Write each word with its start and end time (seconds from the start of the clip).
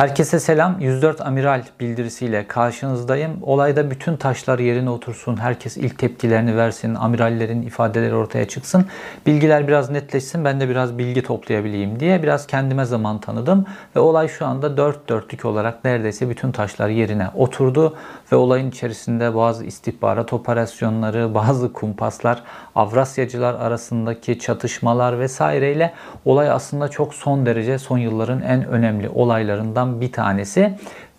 Herkese 0.00 0.40
selam. 0.40 0.80
104 0.80 1.20
Amiral 1.20 1.62
bildirisiyle 1.80 2.46
karşınızdayım. 2.46 3.38
Olayda 3.42 3.90
bütün 3.90 4.16
taşlar 4.16 4.58
yerine 4.58 4.90
otursun. 4.90 5.36
Herkes 5.36 5.76
ilk 5.76 5.98
tepkilerini 5.98 6.56
versin. 6.56 6.94
Amirallerin 6.94 7.62
ifadeleri 7.62 8.14
ortaya 8.14 8.48
çıksın. 8.48 8.86
Bilgiler 9.26 9.68
biraz 9.68 9.90
netleşsin. 9.90 10.44
Ben 10.44 10.60
de 10.60 10.68
biraz 10.68 10.98
bilgi 10.98 11.22
toplayabileyim 11.22 12.00
diye 12.00 12.22
biraz 12.22 12.46
kendime 12.46 12.84
zaman 12.84 13.20
tanıdım. 13.20 13.66
Ve 13.96 14.00
olay 14.00 14.28
şu 14.28 14.46
anda 14.46 14.76
dört 14.76 15.08
dörtlük 15.08 15.44
olarak 15.44 15.84
neredeyse 15.84 16.30
bütün 16.30 16.52
taşlar 16.52 16.88
yerine 16.88 17.28
oturdu. 17.34 17.96
Ve 18.32 18.36
olayın 18.36 18.70
içerisinde 18.70 19.34
bazı 19.34 19.64
istihbarat 19.64 20.32
operasyonları, 20.32 21.34
bazı 21.34 21.72
kumpaslar, 21.72 22.42
Avrasyacılar 22.74 23.54
arasındaki 23.54 24.38
çatışmalar 24.38 25.18
vesaireyle 25.18 25.92
olay 26.24 26.50
aslında 26.50 26.88
çok 26.88 27.14
son 27.14 27.46
derece 27.46 27.78
son 27.78 27.98
yılların 27.98 28.42
en 28.42 28.64
önemli 28.64 29.08
olaylarından 29.08 29.89
bir 30.00 30.12
tanesi 30.12 30.74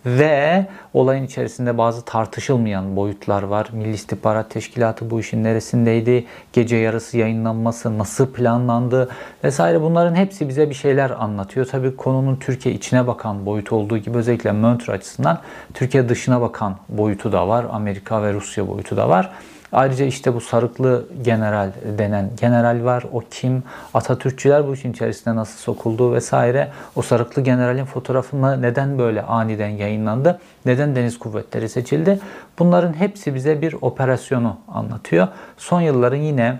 ve 0.06 0.66
olayın 0.94 1.24
içerisinde 1.24 1.78
bazı 1.78 2.04
tartışılmayan 2.04 2.96
boyutlar 2.96 3.42
var. 3.42 3.68
Milli 3.72 3.94
İstihbarat 3.94 4.50
Teşkilatı 4.50 5.10
bu 5.10 5.20
işin 5.20 5.44
neresindeydi? 5.44 6.24
Gece 6.52 6.76
yarısı 6.76 7.18
yayınlanması 7.18 7.98
nasıl 7.98 8.32
planlandı? 8.32 9.08
Vesaire 9.44 9.82
bunların 9.82 10.14
hepsi 10.14 10.48
bize 10.48 10.70
bir 10.70 10.74
şeyler 10.74 11.10
anlatıyor. 11.10 11.66
Tabii 11.66 11.96
konunun 11.96 12.36
Türkiye 12.36 12.74
içine 12.74 13.06
bakan 13.06 13.46
boyutu 13.46 13.76
olduğu 13.76 13.98
gibi 13.98 14.18
özellikle 14.18 14.52
Montreux 14.52 14.88
açısından 14.88 15.38
Türkiye 15.74 16.08
dışına 16.08 16.40
bakan 16.40 16.76
boyutu 16.88 17.32
da 17.32 17.48
var. 17.48 17.66
Amerika 17.72 18.22
ve 18.22 18.32
Rusya 18.32 18.68
boyutu 18.68 18.96
da 18.96 19.08
var. 19.08 19.30
Ayrıca 19.72 20.04
işte 20.04 20.34
bu 20.34 20.40
sarıklı 20.40 21.04
general 21.22 21.70
denen 21.98 22.30
general 22.40 22.84
var. 22.84 23.04
O 23.12 23.22
kim? 23.30 23.62
Atatürkçüler 23.94 24.68
bu 24.68 24.74
işin 24.74 24.92
içerisine 24.92 25.36
nasıl 25.36 25.58
sokuldu 25.58 26.12
vesaire. 26.12 26.68
O 26.96 27.02
sarıklı 27.02 27.42
generalin 27.42 27.84
fotoğrafını 27.84 28.62
neden 28.62 28.98
böyle 28.98 29.22
aniden 29.22 29.68
yayınlandı? 29.68 30.40
Neden 30.66 30.96
deniz 30.96 31.18
kuvvetleri 31.18 31.68
seçildi? 31.68 32.20
Bunların 32.58 32.92
hepsi 32.92 33.34
bize 33.34 33.62
bir 33.62 33.76
operasyonu 33.80 34.56
anlatıyor. 34.68 35.28
Son 35.56 35.80
yılların 35.80 36.16
yine 36.16 36.58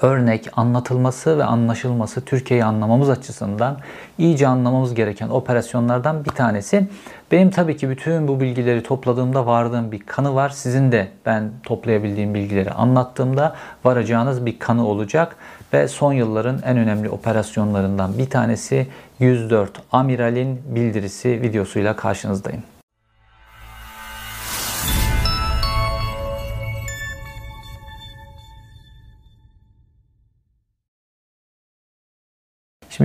örnek, 0.00 0.50
anlatılması 0.56 1.38
ve 1.38 1.44
anlaşılması 1.44 2.24
Türkiye'yi 2.24 2.64
anlamamız 2.64 3.10
açısından 3.10 3.78
iyice 4.18 4.48
anlamamız 4.48 4.94
gereken 4.94 5.28
operasyonlardan 5.28 6.24
bir 6.24 6.30
tanesi. 6.30 6.88
Benim 7.32 7.50
tabii 7.50 7.76
ki 7.76 7.90
bütün 7.90 8.28
bu 8.28 8.40
bilgileri 8.40 8.82
topladığımda 8.82 9.46
vardığım 9.46 9.92
bir 9.92 9.98
kanı 9.98 10.34
var. 10.34 10.48
Sizin 10.48 10.92
de 10.92 11.08
ben 11.26 11.50
toplayabildiğim 11.62 12.34
bilgileri 12.34 12.70
anlattığımda 12.70 13.56
varacağınız 13.84 14.46
bir 14.46 14.58
kanı 14.58 14.86
olacak. 14.86 15.36
Ve 15.72 15.88
son 15.88 16.12
yılların 16.12 16.60
en 16.64 16.76
önemli 16.76 17.10
operasyonlarından 17.10 18.18
bir 18.18 18.30
tanesi 18.30 18.86
104 19.18 19.70
Amiral'in 19.92 20.62
bildirisi 20.74 21.42
videosuyla 21.42 21.96
karşınızdayım. 21.96 22.73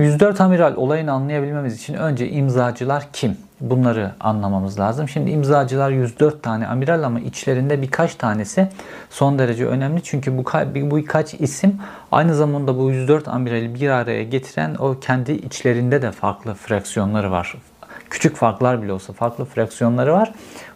Şimdi 0.00 0.12
104 0.12 0.40
amiral 0.40 0.76
olayını 0.76 1.12
anlayabilmemiz 1.12 1.76
için 1.76 1.94
önce 1.94 2.28
imzacılar 2.28 3.08
kim? 3.12 3.36
Bunları 3.60 4.10
anlamamız 4.20 4.80
lazım. 4.80 5.08
Şimdi 5.08 5.30
imzacılar 5.30 5.90
104 5.90 6.42
tane 6.42 6.66
amiral 6.66 7.02
ama 7.02 7.20
içlerinde 7.20 7.82
birkaç 7.82 8.14
tanesi 8.14 8.68
son 9.10 9.38
derece 9.38 9.66
önemli. 9.66 10.02
Çünkü 10.02 10.38
bu, 10.38 10.44
bu 10.90 10.96
birkaç 10.96 11.34
isim 11.34 11.78
aynı 12.12 12.34
zamanda 12.34 12.78
bu 12.78 12.90
104 12.90 13.28
amirali 13.28 13.74
bir 13.74 13.88
araya 13.88 14.24
getiren 14.24 14.74
o 14.74 15.00
kendi 15.00 15.32
içlerinde 15.32 16.02
de 16.02 16.12
farklı 16.12 16.54
fraksiyonları 16.54 17.30
var. 17.30 17.54
Küçük 18.10 18.36
farklar 18.36 18.82
bile 18.82 18.92
olsa 18.92 19.12
farklı 19.12 19.44
fraksiyonları 19.44 20.12
var. 20.12 20.32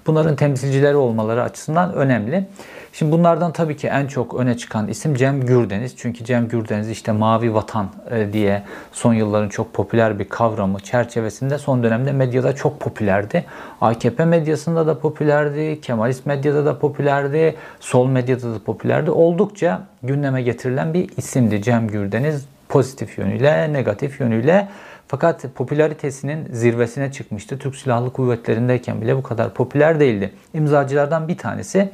Bunların 0.07 0.37
temsilcileri 0.37 0.97
olmaları 0.97 1.43
açısından 1.43 1.93
önemli. 1.93 2.47
Şimdi 2.95 3.13
bunlardan 3.13 3.53
tabii 3.53 3.77
ki 3.77 3.89
en 3.89 4.07
çok 4.07 4.35
öne 4.35 4.57
çıkan 4.57 4.89
isim 4.89 5.15
Cem 5.15 5.41
Gürdeniz. 5.41 5.95
Çünkü 5.97 6.25
Cem 6.25 6.49
Gürdeniz 6.49 6.91
işte 6.91 7.13
mavi 7.13 7.55
vatan 7.55 7.89
e, 8.11 8.33
diye 8.33 8.63
son 8.93 9.15
yılların 9.15 9.49
çok 9.49 9.73
popüler 9.73 10.19
bir 10.19 10.29
kavramı 10.29 10.81
çerçevesinde 10.81 11.59
son 11.59 11.83
dönemde 11.83 12.13
medyada 12.13 12.55
çok 12.55 12.81
popülerdi. 12.81 13.45
AKP 13.81 14.25
medyasında 14.25 14.87
da 14.87 14.99
popülerdi, 14.99 15.81
Kemalist 15.81 16.27
medyada 16.27 16.67
da 16.67 16.79
popülerdi, 16.79 17.55
sol 17.81 18.09
medyada 18.09 18.55
da 18.55 18.59
popülerdi. 18.59 19.11
Oldukça 19.11 19.83
gündeme 20.03 20.43
getirilen 20.43 20.95
bir 20.95 21.11
isimdi 21.17 21.63
Cem 21.63 21.89
Gürdeniz 21.89 22.47
pozitif 22.69 23.19
yönüyle, 23.19 23.73
negatif 23.73 24.21
yönüyle. 24.21 24.69
Fakat 25.09 25.45
popülaritesinin 25.55 26.49
zirvesine 26.53 27.13
çıkmıştı. 27.13 27.59
Türk 27.59 27.77
Silahlı 27.77 28.13
Kuvvetleri'ndeyken 28.13 29.01
bile 29.01 29.17
bu 29.17 29.23
kadar 29.23 29.55
popüler 29.55 30.01
değildi. 30.01 30.33
İmzacılardan 30.55 31.29
bir 31.29 31.39
tanesi 31.39 31.91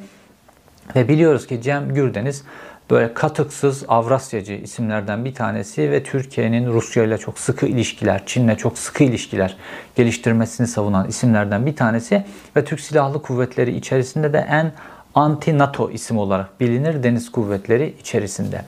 ve 0.95 1.07
biliyoruz 1.07 1.47
ki 1.47 1.61
Cem 1.61 1.93
Gürdeniz 1.93 2.43
böyle 2.91 3.13
katıksız 3.13 3.83
Avrasyacı 3.87 4.53
isimlerden 4.53 5.25
bir 5.25 5.33
tanesi 5.33 5.91
ve 5.91 6.03
Türkiye'nin 6.03 6.73
Rusya 6.73 7.03
ile 7.03 7.17
çok 7.17 7.39
sıkı 7.39 7.65
ilişkiler, 7.65 8.23
Çin'le 8.25 8.55
çok 8.55 8.77
sıkı 8.77 9.03
ilişkiler 9.03 9.57
geliştirmesini 9.95 10.67
savunan 10.67 11.07
isimlerden 11.07 11.65
bir 11.65 11.75
tanesi 11.75 12.25
ve 12.55 12.65
Türk 12.65 12.79
Silahlı 12.79 13.21
Kuvvetleri 13.21 13.75
içerisinde 13.75 14.33
de 14.33 14.45
en 14.49 14.71
anti-NATO 15.15 15.91
isim 15.91 16.17
olarak 16.17 16.59
bilinir 16.59 17.03
deniz 17.03 17.31
kuvvetleri 17.31 17.95
içerisinde. 17.99 18.61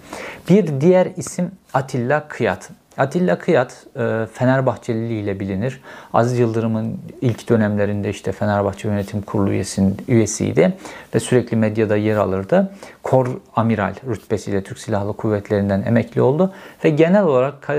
Bir 0.49 0.81
diğer 0.81 1.07
isim 1.17 1.51
Atilla 1.73 2.27
Kıyat. 2.27 2.69
Atilla 2.97 3.39
Kıyat 3.39 3.85
e, 3.95 4.25
Fenerbahçeliliği 4.33 5.23
ile 5.23 5.39
bilinir. 5.39 5.81
Aziz 6.13 6.39
Yıldırım'ın 6.39 6.99
ilk 7.21 7.49
dönemlerinde 7.49 8.09
işte 8.09 8.31
Fenerbahçe 8.31 8.87
Yönetim 8.87 9.21
Kurulu 9.21 9.51
üyesiydi 10.07 10.73
ve 11.15 11.19
sürekli 11.19 11.57
medyada 11.57 11.97
yer 11.97 12.15
alırdı. 12.15 12.71
Kor 13.03 13.27
Amiral 13.55 13.93
rütbesiyle 14.07 14.63
Türk 14.63 14.79
Silahlı 14.79 15.13
Kuvvetleri'nden 15.13 15.81
emekli 15.81 16.21
oldu 16.21 16.53
ve 16.83 16.89
genel 16.89 17.23
olarak 17.23 17.69
e, 17.69 17.73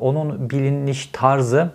onun 0.00 0.50
biliniş 0.50 1.06
tarzı 1.12 1.70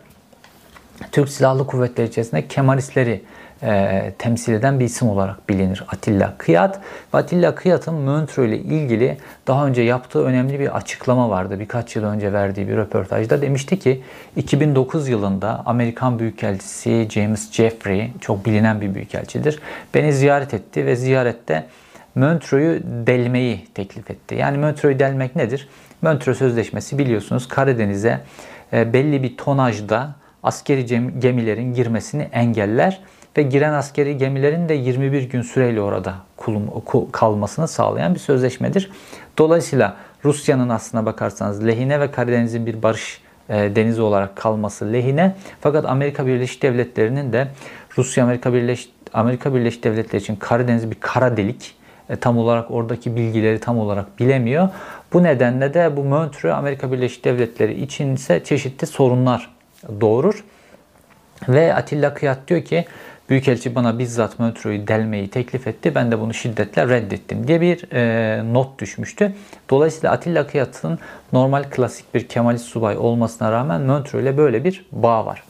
Türk 1.12 1.30
Silahlı 1.30 1.68
Kuvvetleri 1.68 2.08
içerisinde 2.08 2.48
Kemalistleri 2.48 3.22
e, 3.64 4.14
temsil 4.18 4.54
eden 4.54 4.80
bir 4.80 4.86
isim 4.86 5.10
olarak 5.10 5.50
bilinir 5.50 5.84
Atilla 5.88 6.34
Kıyat. 6.38 6.80
Ve 7.14 7.18
Atilla 7.18 7.56
Kıyat'ın 7.56 7.94
Montreux 7.94 8.48
ile 8.50 8.58
ilgili 8.58 9.18
daha 9.48 9.68
önce 9.68 9.82
yaptığı 9.82 10.24
önemli 10.24 10.60
bir 10.60 10.78
açıklama 10.78 11.30
vardı. 11.30 11.60
Birkaç 11.60 11.96
yıl 11.96 12.04
önce 12.04 12.34
verdiği 12.34 12.68
bir 12.68 12.78
röportajda 12.78 13.42
demişti 13.42 13.80
ki 13.80 14.02
2009 14.36 15.08
yılında 15.08 15.64
Amerikan 15.66 16.20
Büyükelçisi 16.20 17.08
James 17.12 17.52
Jeffrey 17.52 18.12
çok 18.22 18.46
bilinen 18.46 18.82
bir 18.82 18.96
büyükelçidir. 18.96 19.60
Beni 19.94 20.14
ziyaret 20.14 20.54
etti 20.54 20.86
ve 20.86 20.96
ziyarette 20.96 21.66
Montreux'u 22.16 22.84
delmeyi 23.08 23.68
teklif 23.74 24.12
etti. 24.12 24.36
Yani 24.36 24.58
Montreux'u 24.58 25.00
delmek 25.00 25.36
nedir? 25.36 25.68
Montreux 26.02 26.38
Sözleşmesi 26.38 26.98
biliyorsunuz 26.98 27.48
Karadeniz'e 27.48 28.20
e, 28.74 28.94
belli 28.94 29.24
bir 29.24 29.38
tonajda 29.38 30.16
askeri 30.44 30.86
gemilerin 31.20 31.74
girmesini 31.74 32.22
engeller 32.32 33.02
ve 33.38 33.42
giren 33.42 33.74
askeri 33.74 34.18
gemilerin 34.18 34.70
de 34.70 34.74
21 34.74 35.30
gün 35.30 35.42
süreyle 35.42 35.82
orada 35.82 36.14
kalmasını 37.12 37.68
sağlayan 37.68 38.14
bir 38.14 38.20
sözleşmedir. 38.20 38.92
Dolayısıyla 39.38 39.96
Rusya'nın 40.26 40.70
aslına 40.70 41.06
bakarsanız 41.06 41.68
lehine 41.68 42.00
ve 42.00 42.12
Karadeniz'in 42.12 42.66
bir 42.66 42.84
barış 42.84 43.22
e, 43.50 43.76
denizi 43.76 44.02
olarak 44.02 44.36
kalması 44.36 44.94
lehine. 44.94 45.36
Fakat 45.62 45.86
Amerika 45.86 46.28
Birleşik 46.28 46.64
Devletleri'nin 46.64 47.34
de 47.34 47.48
Rusya 47.98 48.24
Amerika 48.24 48.54
Birleşik 48.54 48.92
Amerika 49.14 49.54
Birleşik 49.56 49.84
Devletleri 49.84 50.22
için 50.22 50.36
Karadeniz 50.36 50.92
bir 50.92 50.98
kara 51.00 51.38
delik. 51.38 51.76
E, 52.10 52.16
tam 52.16 52.38
olarak 52.38 52.72
oradaki 52.72 53.16
bilgileri 53.16 53.60
tam 53.60 53.80
olarak 53.80 54.20
bilemiyor. 54.20 54.70
Bu 55.14 55.24
nedenle 55.24 55.74
de 55.74 55.98
bu 55.98 56.04
Montreux 56.04 56.58
Amerika 56.58 56.92
Birleşik 56.92 57.26
Devletleri 57.26 57.82
için 57.82 58.16
ise 58.16 58.44
çeşitli 58.44 58.88
sorunlar 58.88 59.50
doğurur. 60.02 60.44
Ve 61.50 61.74
Atilla 61.74 62.14
Kıyat 62.14 62.48
diyor 62.48 62.62
ki 62.62 62.86
Büyükelçi 63.30 63.76
bana 63.76 64.00
bizzat 64.00 64.40
Montreux'u 64.40 64.88
delmeyi 64.88 65.30
teklif 65.30 65.68
etti. 65.68 65.96
Ben 65.96 66.12
de 66.12 66.20
bunu 66.20 66.34
şiddetle 66.34 66.88
reddettim 66.88 67.48
diye 67.48 67.62
bir 67.62 67.94
e, 67.94 68.54
not 68.54 68.80
düşmüştü. 68.80 69.34
Dolayısıyla 69.70 70.12
Atilla 70.12 70.48
Kıyat'ın 70.48 71.00
normal 71.34 71.64
klasik 71.64 72.14
bir 72.14 72.28
Kemalist 72.28 72.66
subay 72.66 72.98
olmasına 72.98 73.52
rağmen 73.52 73.82
Montreux 73.82 74.24
ile 74.24 74.38
böyle 74.38 74.64
bir 74.64 74.86
bağ 74.92 75.26
var. 75.26 75.44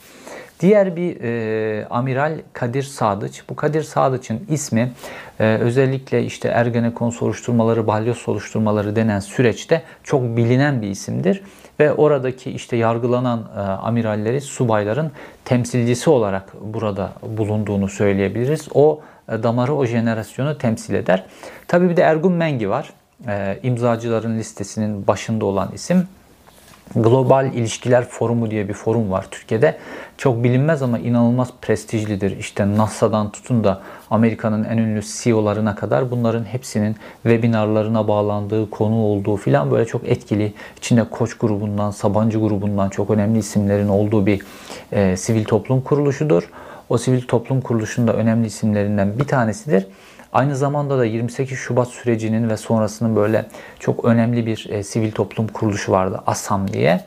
Diğer 0.59 0.95
bir 0.95 1.21
e, 1.21 1.85
amiral 1.85 2.39
Kadir 2.53 2.83
Sadıç. 2.83 3.43
Bu 3.49 3.55
Kadir 3.55 3.83
Sadıç'ın 3.83 4.45
ismi 4.49 4.91
e, 5.39 5.57
özellikle 5.57 6.23
işte 6.23 6.47
Ergenekon 6.47 7.09
soruşturmaları, 7.09 7.87
balyoz 7.87 8.17
soruşturmaları 8.17 8.95
denen 8.95 9.19
süreçte 9.19 9.81
çok 10.03 10.37
bilinen 10.37 10.81
bir 10.81 10.87
isimdir 10.87 11.41
ve 11.79 11.93
oradaki 11.93 12.51
işte 12.51 12.77
yargılanan 12.77 13.49
e, 13.55 13.59
amiralleri 13.59 14.41
subayların 14.41 15.11
temsilcisi 15.45 16.09
olarak 16.09 16.53
burada 16.61 17.11
bulunduğunu 17.37 17.89
söyleyebiliriz. 17.89 18.67
O 18.73 19.01
e, 19.29 19.43
damarı 19.43 19.75
o 19.75 19.85
jenerasyonu 19.85 20.57
temsil 20.57 20.93
eder. 20.93 21.25
Tabii 21.67 21.89
bir 21.89 21.97
de 21.97 22.01
Ergun 22.01 22.33
Mengi 22.33 22.69
var. 22.69 22.89
E, 23.27 23.59
imzacıların 23.63 24.37
listesinin 24.37 25.07
başında 25.07 25.45
olan 25.45 25.69
isim. 25.73 26.07
Global 26.95 27.53
İlişkiler 27.53 28.05
Forumu 28.05 28.51
diye 28.51 28.69
bir 28.69 28.73
forum 28.73 29.11
var 29.11 29.25
Türkiye'de. 29.31 29.77
Çok 30.17 30.43
bilinmez 30.43 30.81
ama 30.81 30.99
inanılmaz 30.99 31.49
prestijlidir. 31.61 32.37
İşte 32.37 32.77
NASA'dan 32.77 33.31
tutun 33.31 33.63
da 33.63 33.81
Amerika'nın 34.09 34.63
en 34.63 34.77
ünlü 34.77 35.01
CEO'larına 35.01 35.75
kadar 35.75 36.11
bunların 36.11 36.43
hepsinin 36.43 36.95
webinarlarına 37.23 38.07
bağlandığı, 38.07 38.69
konu 38.69 38.95
olduğu 38.95 39.35
filan 39.35 39.71
böyle 39.71 39.85
çok 39.85 40.09
etkili. 40.09 40.53
İçinde 40.77 41.03
Koç 41.03 41.33
grubundan, 41.33 41.91
Sabancı 41.91 42.39
grubundan 42.39 42.89
çok 42.89 43.09
önemli 43.09 43.39
isimlerin 43.39 43.87
olduğu 43.87 44.25
bir 44.25 44.41
e, 44.91 45.17
sivil 45.17 45.45
toplum 45.45 45.81
kuruluşudur. 45.81 46.49
O 46.89 46.97
sivil 46.97 47.21
toplum 47.21 47.61
kuruluşunda 47.61 48.13
önemli 48.13 48.47
isimlerinden 48.47 49.19
bir 49.19 49.27
tanesidir. 49.27 49.87
Aynı 50.37 50.55
zamanda 50.55 50.97
da 50.97 51.05
28 51.05 51.57
Şubat 51.57 51.87
sürecinin 51.87 52.49
ve 52.49 52.57
sonrasının 52.57 53.15
böyle 53.15 53.45
çok 53.79 54.05
önemli 54.05 54.45
bir 54.45 54.69
e, 54.69 54.83
sivil 54.83 55.11
toplum 55.11 55.47
kuruluşu 55.47 55.91
vardı 55.91 56.21
ASAM 56.25 56.67
diye 56.67 57.01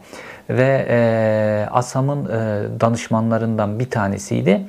ve 0.48 0.86
e, 0.88 1.66
ASAM'ın 1.70 2.24
e, 2.24 2.30
danışmanlarından 2.80 3.78
bir 3.78 3.90
tanesiydi. 3.90 4.60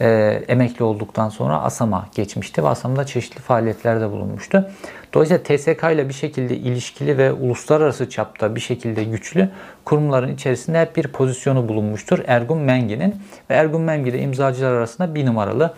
E, 0.00 0.08
emekli 0.48 0.84
olduktan 0.84 1.28
sonra 1.28 1.62
ASAM'a 1.62 2.08
geçmişti 2.14 2.64
ve 2.64 2.68
ASAM'da 2.68 3.06
çeşitli 3.06 3.40
faaliyetlerde 3.40 4.10
bulunmuştu. 4.10 4.70
Dolayısıyla 5.14 5.42
TSK 5.42 5.82
ile 5.94 6.08
bir 6.08 6.14
şekilde 6.14 6.56
ilişkili 6.56 7.18
ve 7.18 7.32
uluslararası 7.32 8.10
çapta 8.10 8.54
bir 8.54 8.60
şekilde 8.60 9.04
güçlü 9.04 9.48
kurumların 9.84 10.34
içerisinde 10.34 10.80
hep 10.80 10.96
bir 10.96 11.08
pozisyonu 11.08 11.68
bulunmuştur 11.68 12.18
Ergun 12.26 12.58
Mengi'nin. 12.58 13.14
Ve 13.50 13.54
Ergun 13.54 13.82
Mengi 13.82 14.12
de 14.12 14.18
imzacılar 14.18 14.72
arasında 14.72 15.14
bir 15.14 15.26
numaralı 15.26 15.74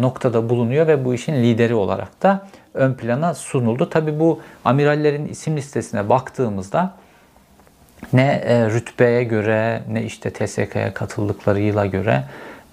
noktada 0.00 0.48
bulunuyor 0.48 0.86
ve 0.86 1.04
bu 1.04 1.14
işin 1.14 1.34
lideri 1.34 1.74
olarak 1.74 2.22
da 2.22 2.46
ön 2.74 2.94
plana 2.94 3.34
sunuldu. 3.34 3.90
Tabi 3.90 4.20
bu 4.20 4.40
amirallerin 4.64 5.26
isim 5.26 5.56
listesine 5.56 6.08
baktığımızda 6.08 6.94
ne 8.12 8.42
e, 8.44 8.70
rütbeye 8.70 9.24
göre 9.24 9.82
ne 9.90 10.04
işte 10.04 10.30
TSK'ya 10.30 10.94
katıldıkları 10.94 11.60
yıla 11.60 11.86
göre 11.86 12.24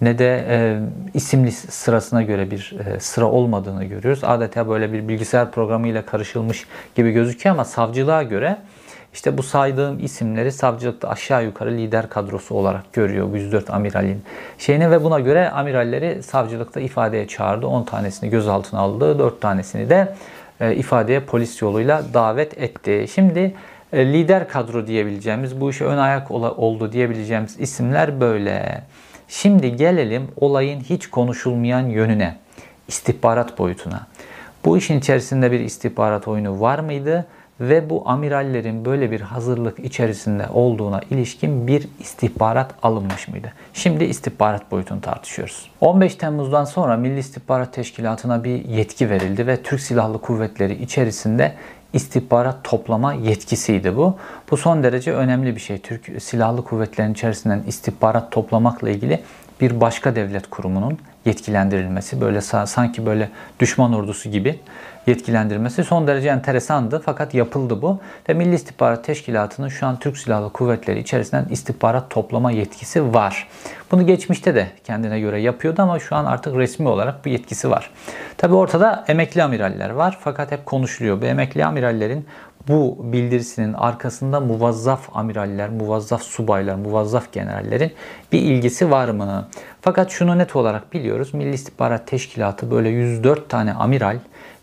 ne 0.01 0.17
de 0.17 0.45
e, 0.49 0.79
isimli 1.13 1.51
sırasına 1.51 2.23
göre 2.23 2.51
bir 2.51 2.75
e, 2.85 2.99
sıra 2.99 3.25
olmadığını 3.25 3.83
görüyoruz. 3.83 4.23
Adeta 4.23 4.69
böyle 4.69 4.93
bir 4.93 5.07
bilgisayar 5.07 5.51
programıyla 5.51 6.05
karışılmış 6.05 6.67
gibi 6.95 7.11
gözüküyor 7.11 7.55
ama 7.55 7.65
savcılığa 7.65 8.23
göre 8.23 8.57
işte 9.13 9.37
bu 9.37 9.43
saydığım 9.43 9.99
isimleri 9.99 10.51
savcılıkta 10.51 11.09
aşağı 11.09 11.45
yukarı 11.45 11.71
lider 11.71 12.09
kadrosu 12.09 12.55
olarak 12.55 12.93
görüyor 12.93 13.31
bu 13.31 13.37
104 13.37 13.69
amiralin 13.69 14.23
şeyini 14.57 14.91
ve 14.91 15.03
buna 15.03 15.19
göre 15.19 15.49
amiralleri 15.49 16.23
savcılıkta 16.23 16.79
ifadeye 16.79 17.27
çağırdı. 17.27 17.67
10 17.67 17.83
tanesini 17.83 18.29
gözaltına 18.29 18.79
aldı, 18.79 19.19
4 19.19 19.41
tanesini 19.41 19.89
de 19.89 20.15
e, 20.59 20.75
ifadeye 20.75 21.19
polis 21.19 21.61
yoluyla 21.61 22.03
davet 22.13 22.57
etti. 22.57 23.05
Şimdi 23.15 23.53
e, 23.93 24.13
lider 24.13 24.47
kadro 24.47 24.87
diyebileceğimiz, 24.87 25.61
bu 25.61 25.69
işe 25.69 25.85
ön 25.85 25.97
ayak 25.97 26.31
oldu 26.31 26.91
diyebileceğimiz 26.91 27.59
isimler 27.59 28.21
böyle. 28.21 28.83
Şimdi 29.27 29.75
gelelim 29.75 30.27
olayın 30.35 30.79
hiç 30.79 31.09
konuşulmayan 31.09 31.81
yönüne, 31.81 32.37
istihbarat 32.87 33.59
boyutuna. 33.59 34.07
Bu 34.65 34.77
işin 34.77 34.99
içerisinde 34.99 35.51
bir 35.51 35.59
istihbarat 35.59 36.27
oyunu 36.27 36.61
var 36.61 36.79
mıydı? 36.79 37.25
Ve 37.61 37.89
bu 37.89 38.03
amirallerin 38.05 38.85
böyle 38.85 39.11
bir 39.11 39.21
hazırlık 39.21 39.79
içerisinde 39.79 40.45
olduğuna 40.53 41.01
ilişkin 41.09 41.67
bir 41.67 41.87
istihbarat 41.99 42.71
alınmış 42.83 43.27
mıydı? 43.27 43.53
Şimdi 43.73 44.03
istihbarat 44.03 44.71
boyutunu 44.71 45.01
tartışıyoruz. 45.01 45.69
15 45.81 46.15
Temmuz'dan 46.15 46.65
sonra 46.65 46.97
Milli 46.97 47.19
İstihbarat 47.19 47.73
Teşkilatı'na 47.73 48.43
bir 48.43 48.65
yetki 48.65 49.09
verildi 49.09 49.47
ve 49.47 49.63
Türk 49.63 49.81
Silahlı 49.81 50.21
Kuvvetleri 50.21 50.83
içerisinde 50.83 51.53
istihbarat 51.93 52.63
toplama 52.63 53.13
yetkisiydi 53.13 53.97
bu. 53.97 54.17
Bu 54.51 54.57
son 54.57 54.83
derece 54.83 55.13
önemli 55.13 55.55
bir 55.55 55.61
şey. 55.61 55.77
Türk 55.77 56.21
Silahlı 56.21 56.63
Kuvvetleri'nin 56.63 57.13
içerisinden 57.13 57.63
istihbarat 57.67 58.31
toplamakla 58.31 58.89
ilgili 58.89 59.19
bir 59.61 59.81
başka 59.81 60.15
devlet 60.15 60.49
kurumunun 60.49 60.97
yetkilendirilmesi 61.25 62.21
böyle 62.21 62.41
sanki 62.41 63.05
böyle 63.05 63.29
düşman 63.59 63.93
ordusu 63.93 64.29
gibi 64.29 64.59
yetkilendirmesi 65.07 65.83
son 65.83 66.07
derece 66.07 66.29
enteresandı 66.29 67.01
fakat 67.05 67.33
yapıldı 67.33 67.81
bu. 67.81 67.99
Ve 68.29 68.33
Milli 68.33 68.55
İstihbarat 68.55 69.05
Teşkilatı'nın 69.05 69.67
şu 69.67 69.87
an 69.87 69.99
Türk 69.99 70.17
Silahlı 70.17 70.49
Kuvvetleri 70.49 70.99
içerisinden 70.99 71.45
istihbarat 71.49 72.09
toplama 72.09 72.51
yetkisi 72.51 73.13
var. 73.13 73.47
Bunu 73.91 74.05
geçmişte 74.05 74.55
de 74.55 74.67
kendine 74.83 75.19
göre 75.19 75.41
yapıyordu 75.41 75.81
ama 75.81 75.99
şu 75.99 76.15
an 76.15 76.25
artık 76.25 76.55
resmi 76.55 76.87
olarak 76.87 77.25
bu 77.25 77.29
yetkisi 77.29 77.69
var. 77.69 77.91
Tabi 78.37 78.55
ortada 78.55 79.05
emekli 79.07 79.43
amiraller 79.43 79.89
var 79.89 80.17
fakat 80.21 80.51
hep 80.51 80.65
konuşuluyor. 80.65 81.21
Bu 81.21 81.25
emekli 81.25 81.65
amirallerin 81.65 82.25
bu 82.67 82.97
bildirisinin 83.03 83.73
arkasında 83.73 84.39
muvazzaf 84.39 85.09
amiraller, 85.13 85.69
muvazzaf 85.69 86.21
subaylar, 86.23 86.75
muvazzaf 86.75 87.33
generallerin 87.33 87.93
bir 88.31 88.39
ilgisi 88.39 88.91
var 88.91 89.09
mı? 89.09 89.47
Fakat 89.81 90.11
şunu 90.11 90.37
net 90.37 90.55
olarak 90.55 90.93
biliyoruz. 90.93 91.33
Milli 91.33 91.53
İstihbarat 91.53 92.07
Teşkilatı 92.07 92.71
böyle 92.71 92.89
104 92.89 93.49
tane 93.49 93.73
amiral 93.73 94.17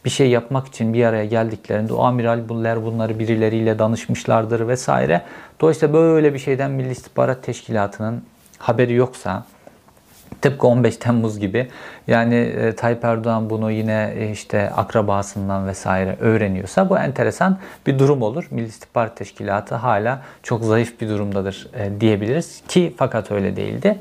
bir 0.04 0.10
şey 0.10 0.30
yapmak 0.30 0.66
için 0.66 0.94
bir 0.94 1.04
araya 1.04 1.24
geldiklerinde 1.24 1.92
o 1.92 2.04
amiral 2.04 2.48
bunlar 2.48 2.84
bunları 2.84 3.18
birileriyle 3.18 3.78
danışmışlardır 3.78 4.68
vesaire. 4.68 5.22
Dolayısıyla 5.60 5.94
böyle 5.94 6.34
bir 6.34 6.38
şeyden 6.38 6.70
Milli 6.70 6.90
İstihbarat 6.90 7.42
Teşkilatı'nın 7.42 8.22
haberi 8.58 8.94
yoksa 8.94 9.44
Tıpkı 10.42 10.66
15 10.66 10.96
Temmuz 10.96 11.38
gibi. 11.38 11.68
Yani 12.06 12.34
e, 12.34 12.72
Tayyip 12.72 13.04
Erdoğan 13.04 13.50
bunu 13.50 13.70
yine 13.70 14.12
e, 14.16 14.30
işte 14.30 14.70
akrabasından 14.70 15.66
vesaire 15.66 16.16
öğreniyorsa 16.20 16.90
bu 16.90 16.98
enteresan 16.98 17.58
bir 17.86 17.98
durum 17.98 18.22
olur. 18.22 18.48
Milli 18.50 18.66
İstihbarat 18.66 19.16
Teşkilatı 19.16 19.74
hala 19.74 20.22
çok 20.42 20.64
zayıf 20.64 21.00
bir 21.00 21.08
durumdadır 21.08 21.68
e, 21.74 22.00
diyebiliriz 22.00 22.62
ki 22.68 22.94
fakat 22.96 23.30
öyle 23.30 23.56
değildi. 23.56 23.98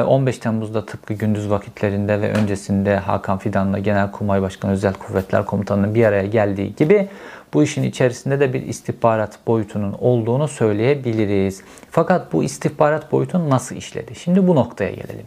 15 0.00 0.38
Temmuz'da 0.38 0.86
tıpkı 0.86 1.14
gündüz 1.14 1.50
vakitlerinde 1.50 2.20
ve 2.20 2.32
öncesinde 2.32 2.96
Hakan 2.96 3.38
Fidan'la 3.38 3.78
Genelkurmay 3.78 4.42
Başkanı 4.42 4.72
Özel 4.72 4.94
Kuvvetler 4.94 5.46
Komutanı'nın 5.46 5.94
bir 5.94 6.04
araya 6.04 6.26
geldiği 6.26 6.74
gibi 6.74 7.08
bu 7.54 7.62
işin 7.62 7.82
içerisinde 7.82 8.40
de 8.40 8.52
bir 8.52 8.62
istihbarat 8.62 9.38
boyutunun 9.46 9.92
olduğunu 10.00 10.48
söyleyebiliriz. 10.48 11.62
Fakat 11.90 12.32
bu 12.32 12.44
istihbarat 12.44 13.12
boyutu 13.12 13.50
nasıl 13.50 13.76
işledi? 13.76 14.14
Şimdi 14.14 14.48
bu 14.48 14.56
noktaya 14.56 14.90
gelelim. 14.90 15.26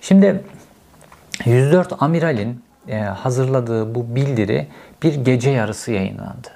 Şimdi 0.00 0.44
104 1.44 2.02
amiralin 2.02 2.64
e, 2.88 2.96
hazırladığı 2.98 3.94
bu 3.94 4.16
bildiri 4.16 4.66
bir 5.02 5.14
gece 5.14 5.50
yarısı 5.50 5.92
yayınlandı. 5.92 6.48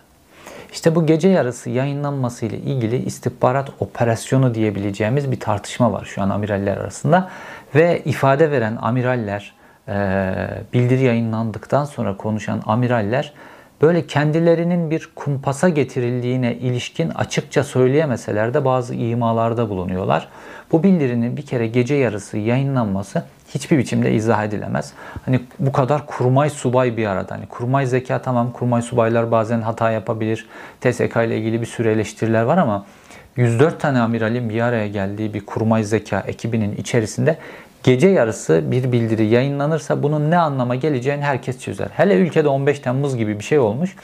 İşte 0.79 0.95
bu 0.95 1.07
gece 1.07 1.29
yarısı 1.29 1.71
yayınlanması 1.71 2.47
ile 2.47 2.57
ilgili 2.57 2.97
istihbarat 2.97 3.71
operasyonu 3.81 4.55
diyebileceğimiz 4.55 5.31
bir 5.31 5.41
tartışma 5.41 5.93
var 5.93 6.05
şu 6.05 6.23
an 6.23 6.31
amiraller 6.31 6.77
arasında. 6.77 7.31
Ve 7.75 8.03
ifade 8.05 8.51
veren 8.51 8.79
amiraller, 8.81 9.55
e, 9.89 9.95
bildiri 10.73 11.03
yayınlandıktan 11.03 11.85
sonra 11.85 12.17
konuşan 12.17 12.63
amiraller 12.67 13.33
böyle 13.83 14.07
kendilerinin 14.07 14.91
bir 14.91 15.11
kumpasa 15.15 15.69
getirildiğine 15.69 16.55
ilişkin 16.55 17.09
açıkça 17.09 17.65
söyleyemeseler 17.65 18.55
de 18.55 18.65
bazı 18.65 18.95
imalarda 18.95 19.69
bulunuyorlar. 19.69 20.29
Bu 20.73 20.83
bildirinin 20.83 21.37
bir 21.37 21.47
kere 21.47 21.67
gece 21.67 21.95
yarısı 21.95 22.39
yayınlanması 22.39 23.25
hiçbir 23.55 23.79
biçimde 23.79 24.13
izah 24.13 24.45
edilemez. 24.45 24.93
Hani 25.25 25.41
bu 25.59 25.73
kadar 25.73 26.07
kurmay 26.07 26.51
subay 26.51 26.97
bir 26.97 27.07
arada. 27.07 27.35
Hani 27.35 27.47
kurmay 27.47 27.87
zeka 27.87 28.23
tamam 28.23 28.53
kurmay 28.53 28.83
subaylar 28.83 29.31
bazen 29.31 29.61
hata 29.61 29.91
yapabilir. 29.91 30.47
TSK 30.81 31.17
ile 31.17 31.39
ilgili 31.39 31.61
bir 31.61 31.67
sürü 31.67 31.89
eleştiriler 31.89 32.43
var 32.43 32.59
ama 32.59 32.87
104 33.37 33.81
tane 33.81 34.01
amiralin 34.01 34.51
bir 34.51 34.61
araya 34.61 34.89
geldiği 34.89 35.35
bir 35.35 35.47
kurmay 35.47 35.85
zeka 35.85 36.21
ekibinin 36.21 36.77
içerisinde 36.77 37.39
gece 37.83 38.09
yarısı 38.09 38.63
bir 38.67 38.93
bildiri 38.93 39.27
yayınlanırsa 39.27 40.03
bunun 40.03 40.31
ne 40.31 40.39
anlama 40.39 40.75
geleceğini 40.75 41.23
herkes 41.23 41.61
çözer. 41.61 41.89
Hele 41.93 42.15
ülkede 42.15 42.49
15 42.49 42.81
Temmuz 42.81 43.17
gibi 43.17 43.39
bir 43.39 43.45
şey 43.45 43.59
olmuş. 43.59 43.97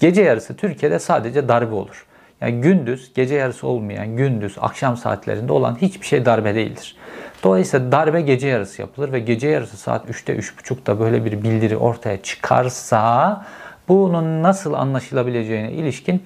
Gece 0.00 0.22
yarısı 0.22 0.56
Türkiye'de 0.56 0.98
sadece 0.98 1.48
darbe 1.48 1.74
olur. 1.74 2.06
Yani 2.40 2.60
gündüz, 2.60 3.12
gece 3.14 3.34
yarısı 3.34 3.66
olmayan 3.66 4.16
gündüz, 4.16 4.56
akşam 4.60 4.96
saatlerinde 4.96 5.52
olan 5.52 5.76
hiçbir 5.80 6.06
şey 6.06 6.24
darbe 6.24 6.54
değildir. 6.54 6.96
Dolayısıyla 7.42 7.92
darbe 7.92 8.20
gece 8.20 8.48
yarısı 8.48 8.82
yapılır 8.82 9.12
ve 9.12 9.18
gece 9.20 9.48
yarısı 9.48 9.76
saat 9.76 10.10
3'te 10.10 10.36
3.30'da 10.36 11.00
böyle 11.00 11.24
bir 11.24 11.42
bildiri 11.42 11.76
ortaya 11.76 12.22
çıkarsa 12.22 13.44
bunun 13.88 14.42
nasıl 14.42 14.72
anlaşılabileceğine 14.72 15.72
ilişkin 15.72 16.22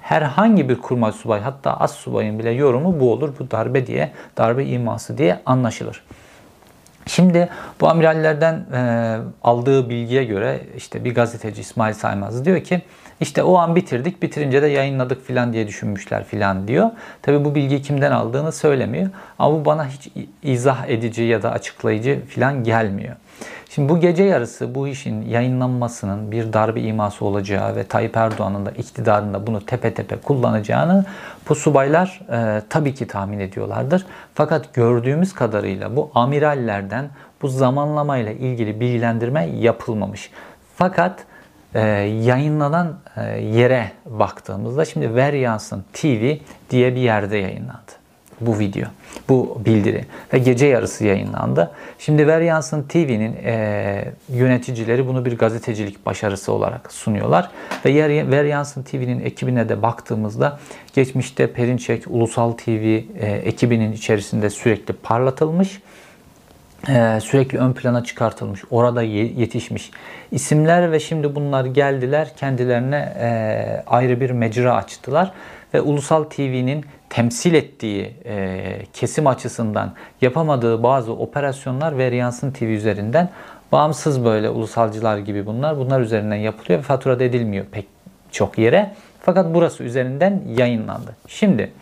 herhangi 0.00 0.68
bir 0.68 0.78
kurmay 0.78 1.12
subay 1.12 1.40
hatta 1.40 1.76
az 1.76 1.90
subayın 1.90 2.38
bile 2.38 2.50
yorumu 2.50 3.00
bu 3.00 3.12
olur. 3.12 3.32
Bu 3.38 3.50
darbe 3.50 3.86
diye, 3.86 4.12
darbe 4.38 4.64
iması 4.64 5.18
diye 5.18 5.40
anlaşılır. 5.46 6.04
Şimdi 7.06 7.48
bu 7.80 7.88
amirallerden 7.88 8.54
e, 8.54 9.18
aldığı 9.42 9.90
bilgiye 9.90 10.24
göre 10.24 10.60
işte 10.76 11.04
bir 11.04 11.14
gazeteci 11.14 11.60
İsmail 11.60 11.94
Saymaz 11.94 12.44
diyor 12.44 12.64
ki 12.64 12.82
işte 13.20 13.42
o 13.42 13.56
an 13.56 13.76
bitirdik 13.76 14.22
bitirince 14.22 14.62
de 14.62 14.66
yayınladık 14.66 15.26
filan 15.26 15.52
diye 15.52 15.68
düşünmüşler 15.68 16.24
filan 16.24 16.68
diyor. 16.68 16.90
Tabi 17.22 17.44
bu 17.44 17.54
bilgiyi 17.54 17.82
kimden 17.82 18.12
aldığını 18.12 18.52
söylemiyor 18.52 19.10
ama 19.38 19.60
bu 19.60 19.64
bana 19.64 19.88
hiç 19.88 20.08
izah 20.42 20.88
edici 20.88 21.22
ya 21.22 21.42
da 21.42 21.52
açıklayıcı 21.52 22.20
filan 22.28 22.64
gelmiyor. 22.64 23.16
Şimdi 23.70 23.88
bu 23.88 24.00
gece 24.00 24.22
yarısı 24.22 24.74
bu 24.74 24.88
işin 24.88 25.22
yayınlanmasının 25.22 26.32
bir 26.32 26.52
darbe 26.52 26.80
iması 26.80 27.24
olacağı 27.24 27.76
ve 27.76 27.84
Tayyip 27.84 28.16
Erdoğan'ın 28.16 28.66
da 28.66 28.70
iktidarında 28.70 29.46
bunu 29.46 29.66
tepe 29.66 29.94
tepe 29.94 30.16
kullanacağını 30.16 31.04
bu 31.48 31.54
subaylar 31.54 32.20
e, 32.32 32.62
tabii 32.68 32.94
ki 32.94 33.06
tahmin 33.06 33.38
ediyorlardır. 33.38 34.06
Fakat 34.34 34.74
gördüğümüz 34.74 35.32
kadarıyla 35.32 35.96
bu 35.96 36.10
amirallerden 36.14 37.08
bu 37.42 37.48
zamanlamayla 37.48 38.32
ilgili 38.32 38.80
bilgilendirme 38.80 39.46
yapılmamış. 39.46 40.30
Fakat 40.76 41.24
e, 41.76 41.80
yayınlanan 42.22 42.98
e, 43.16 43.22
yere 43.40 43.92
baktığımızda 44.06 44.84
şimdi 44.84 45.14
Ver 45.14 45.32
Yansın 45.32 45.84
TV 45.92 46.34
diye 46.70 46.94
bir 46.94 47.00
yerde 47.00 47.36
yayınlandı 47.36 47.92
bu 48.40 48.58
video, 48.58 48.84
bu 49.28 49.62
bildiri 49.66 50.04
ve 50.32 50.38
gece 50.38 50.66
yarısı 50.66 51.04
yayınlandı. 51.04 51.70
Şimdi 51.98 52.26
Ver 52.26 52.40
Yansın 52.40 52.82
TV'nin 52.82 53.36
e, 53.44 54.04
yöneticileri 54.28 55.06
bunu 55.06 55.24
bir 55.24 55.38
gazetecilik 55.38 56.06
başarısı 56.06 56.52
olarak 56.52 56.92
sunuyorlar. 56.92 57.50
Ve 57.84 58.30
Ver 58.30 58.44
Yansın 58.44 58.82
TV'nin 58.82 59.20
ekibine 59.20 59.68
de 59.68 59.82
baktığımızda 59.82 60.58
geçmişte 60.94 61.52
Perinçek 61.52 62.04
Ulusal 62.06 62.52
TV 62.52 62.70
e, 62.70 63.02
ekibinin 63.44 63.92
içerisinde 63.92 64.50
sürekli 64.50 64.94
parlatılmış 64.94 65.80
ee, 66.88 67.18
sürekli 67.22 67.58
ön 67.58 67.72
plana 67.72 68.04
çıkartılmış, 68.04 68.62
orada 68.70 69.02
yetişmiş 69.02 69.90
isimler 70.32 70.92
ve 70.92 71.00
şimdi 71.00 71.34
bunlar 71.34 71.64
geldiler 71.64 72.36
kendilerine 72.36 73.14
e, 73.20 73.82
ayrı 73.86 74.20
bir 74.20 74.30
mecra 74.30 74.74
açtılar 74.74 75.32
ve 75.74 75.80
Ulusal 75.80 76.24
TV'nin 76.24 76.84
temsil 77.10 77.54
ettiği 77.54 78.14
e, 78.24 78.62
kesim 78.92 79.26
açısından 79.26 79.92
yapamadığı 80.20 80.82
bazı 80.82 81.12
operasyonlar 81.12 81.98
Veryansın 81.98 82.50
TV 82.50 82.64
üzerinden 82.64 83.30
bağımsız 83.72 84.24
böyle 84.24 84.50
ulusalcılar 84.50 85.18
gibi 85.18 85.46
bunlar 85.46 85.78
bunlar 85.78 86.00
üzerinden 86.00 86.36
yapılıyor 86.36 86.78
ve 86.78 86.82
faturada 86.82 87.24
edilmiyor 87.24 87.64
pek 87.72 87.86
çok 88.30 88.58
yere. 88.58 88.94
Fakat 89.20 89.54
burası 89.54 89.84
üzerinden 89.84 90.42
yayınlandı. 90.56 91.16
Şimdi 91.28 91.72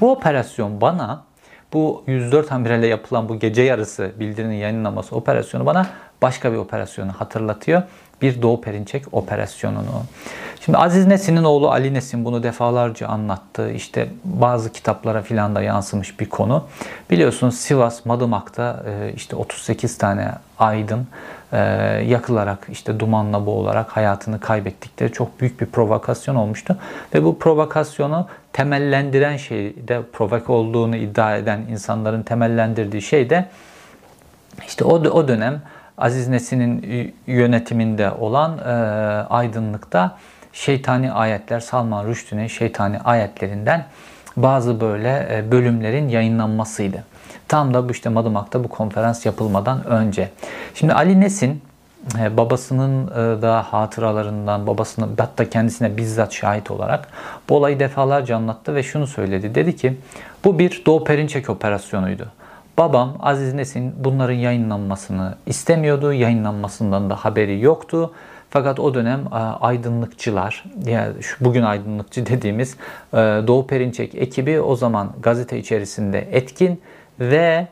bu 0.00 0.12
operasyon 0.12 0.80
bana 0.80 1.27
bu 1.72 2.02
104 2.06 2.52
amirale 2.52 2.86
yapılan 2.86 3.28
bu 3.28 3.38
gece 3.38 3.62
yarısı 3.62 4.12
bildirinin 4.20 4.54
yayınlanması 4.54 5.16
operasyonu 5.16 5.66
bana 5.66 5.86
başka 6.22 6.52
bir 6.52 6.56
operasyonu 6.56 7.12
hatırlatıyor. 7.12 7.82
Bir 8.22 8.42
Doğu 8.42 8.60
Perinçek 8.60 9.04
operasyonunu. 9.12 10.02
Şimdi 10.64 10.78
Aziz 10.78 11.06
Nesin'in 11.06 11.44
oğlu 11.44 11.70
Ali 11.70 11.94
Nesin 11.94 12.24
bunu 12.24 12.42
defalarca 12.42 13.08
anlattı. 13.08 13.70
İşte 13.70 14.08
bazı 14.24 14.72
kitaplara 14.72 15.22
filan 15.22 15.54
da 15.54 15.62
yansımış 15.62 16.20
bir 16.20 16.28
konu. 16.28 16.64
Biliyorsunuz 17.10 17.54
Sivas 17.54 18.06
Madımak'ta 18.06 18.84
e, 18.86 19.12
işte 19.16 19.36
38 19.36 19.98
tane 19.98 20.32
aydın 20.58 21.06
e, 21.52 21.58
yakılarak 22.06 22.66
işte 22.70 23.00
dumanla 23.00 23.46
boğularak 23.46 23.96
hayatını 23.96 24.40
kaybettikleri 24.40 25.12
çok 25.12 25.40
büyük 25.40 25.60
bir 25.60 25.66
provokasyon 25.66 26.34
olmuştu. 26.34 26.76
Ve 27.14 27.24
bu 27.24 27.38
provokasyonu 27.38 28.26
temellendiren 28.58 29.36
şey 29.36 29.88
de 29.88 30.02
provok 30.12 30.50
olduğunu 30.50 30.96
iddia 30.96 31.36
eden 31.36 31.60
insanların 31.70 32.22
temellendirdiği 32.22 33.02
şey 33.02 33.30
de 33.30 33.46
işte 34.66 34.84
o, 34.84 34.94
o 34.94 35.28
dönem 35.28 35.62
Aziz 35.98 36.28
Nesin'in 36.28 37.14
yönetiminde 37.26 38.10
olan 38.10 38.58
e, 38.58 38.70
aydınlıkta 39.30 40.16
şeytani 40.52 41.12
ayetler 41.12 41.60
Salman 41.60 42.06
Rushdie'nin 42.06 42.46
şeytani 42.46 43.00
ayetlerinden 43.00 43.84
bazı 44.36 44.80
böyle 44.80 45.28
e, 45.30 45.52
bölümlerin 45.52 46.08
yayınlanmasıydı. 46.08 47.04
Tam 47.48 47.74
da 47.74 47.88
bu 47.88 47.92
işte 47.92 48.08
Madımak'ta 48.08 48.64
bu 48.64 48.68
konferans 48.68 49.26
yapılmadan 49.26 49.86
önce. 49.86 50.28
Şimdi 50.74 50.92
Ali 50.92 51.20
Nesin 51.20 51.62
babasının 52.36 53.06
e, 53.06 53.42
da 53.42 53.62
hatıralarından, 53.62 54.66
babasının 54.66 55.14
hatta 55.18 55.50
kendisine 55.50 55.96
bizzat 55.96 56.32
şahit 56.32 56.70
olarak 56.70 57.08
bu 57.48 57.56
olayı 57.56 57.80
defalarca 57.80 58.36
anlattı 58.36 58.74
ve 58.74 58.82
şunu 58.82 59.06
söyledi. 59.06 59.54
Dedi 59.54 59.76
ki 59.76 59.96
bu 60.44 60.58
bir 60.58 60.82
Doğu 60.86 61.04
Perinçek 61.04 61.50
operasyonuydu. 61.50 62.26
Babam 62.78 63.16
Aziz 63.20 63.54
Nesin 63.54 63.94
bunların 64.04 64.34
yayınlanmasını 64.34 65.34
istemiyordu. 65.46 66.12
Yayınlanmasından 66.12 67.10
da 67.10 67.16
haberi 67.16 67.60
yoktu. 67.60 68.12
Fakat 68.50 68.80
o 68.80 68.94
dönem 68.94 69.20
e, 69.32 69.36
aydınlıkçılar, 69.36 70.64
yani 70.86 71.14
bugün 71.40 71.62
aydınlıkçı 71.62 72.26
dediğimiz 72.26 72.76
Doğu 73.46 73.66
Perinçek 73.66 74.14
ekibi 74.14 74.60
o 74.60 74.76
zaman 74.76 75.12
gazete 75.22 75.58
içerisinde 75.58 76.18
etkin 76.18 76.80
ve 77.20 77.66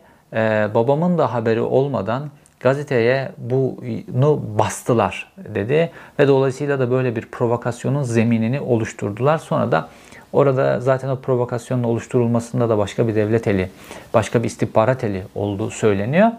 babamın 0.74 1.18
da 1.18 1.34
haberi 1.34 1.60
olmadan 1.60 2.30
gazeteye 2.60 3.32
bunu 3.38 4.42
bastılar 4.58 5.32
dedi 5.54 5.90
ve 6.18 6.28
dolayısıyla 6.28 6.78
da 6.78 6.90
böyle 6.90 7.16
bir 7.16 7.26
provokasyonun 7.26 8.02
zeminini 8.02 8.60
oluşturdular. 8.60 9.38
Sonra 9.38 9.72
da 9.72 9.88
orada 10.32 10.80
zaten 10.80 11.08
o 11.08 11.16
provokasyonun 11.16 11.82
oluşturulmasında 11.82 12.68
da 12.68 12.78
başka 12.78 13.08
bir 13.08 13.14
devlet 13.14 13.46
eli, 13.46 13.70
başka 14.14 14.42
bir 14.42 14.48
istihbarat 14.48 15.04
eli 15.04 15.22
olduğu 15.34 15.70
söyleniyor. 15.70 16.30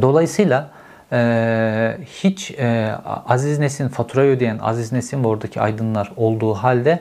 Dolayısıyla 0.00 0.70
e, 1.12 1.98
hiç 2.06 2.50
e, 2.50 2.94
Aziz 3.28 3.58
Nesin 3.58 3.88
faturayı 3.88 4.36
ödeyen 4.36 4.58
Aziz 4.58 4.92
Nesin 4.92 5.24
ve 5.24 5.28
oradaki 5.28 5.60
aydınlar 5.60 6.12
olduğu 6.16 6.54
halde 6.54 7.00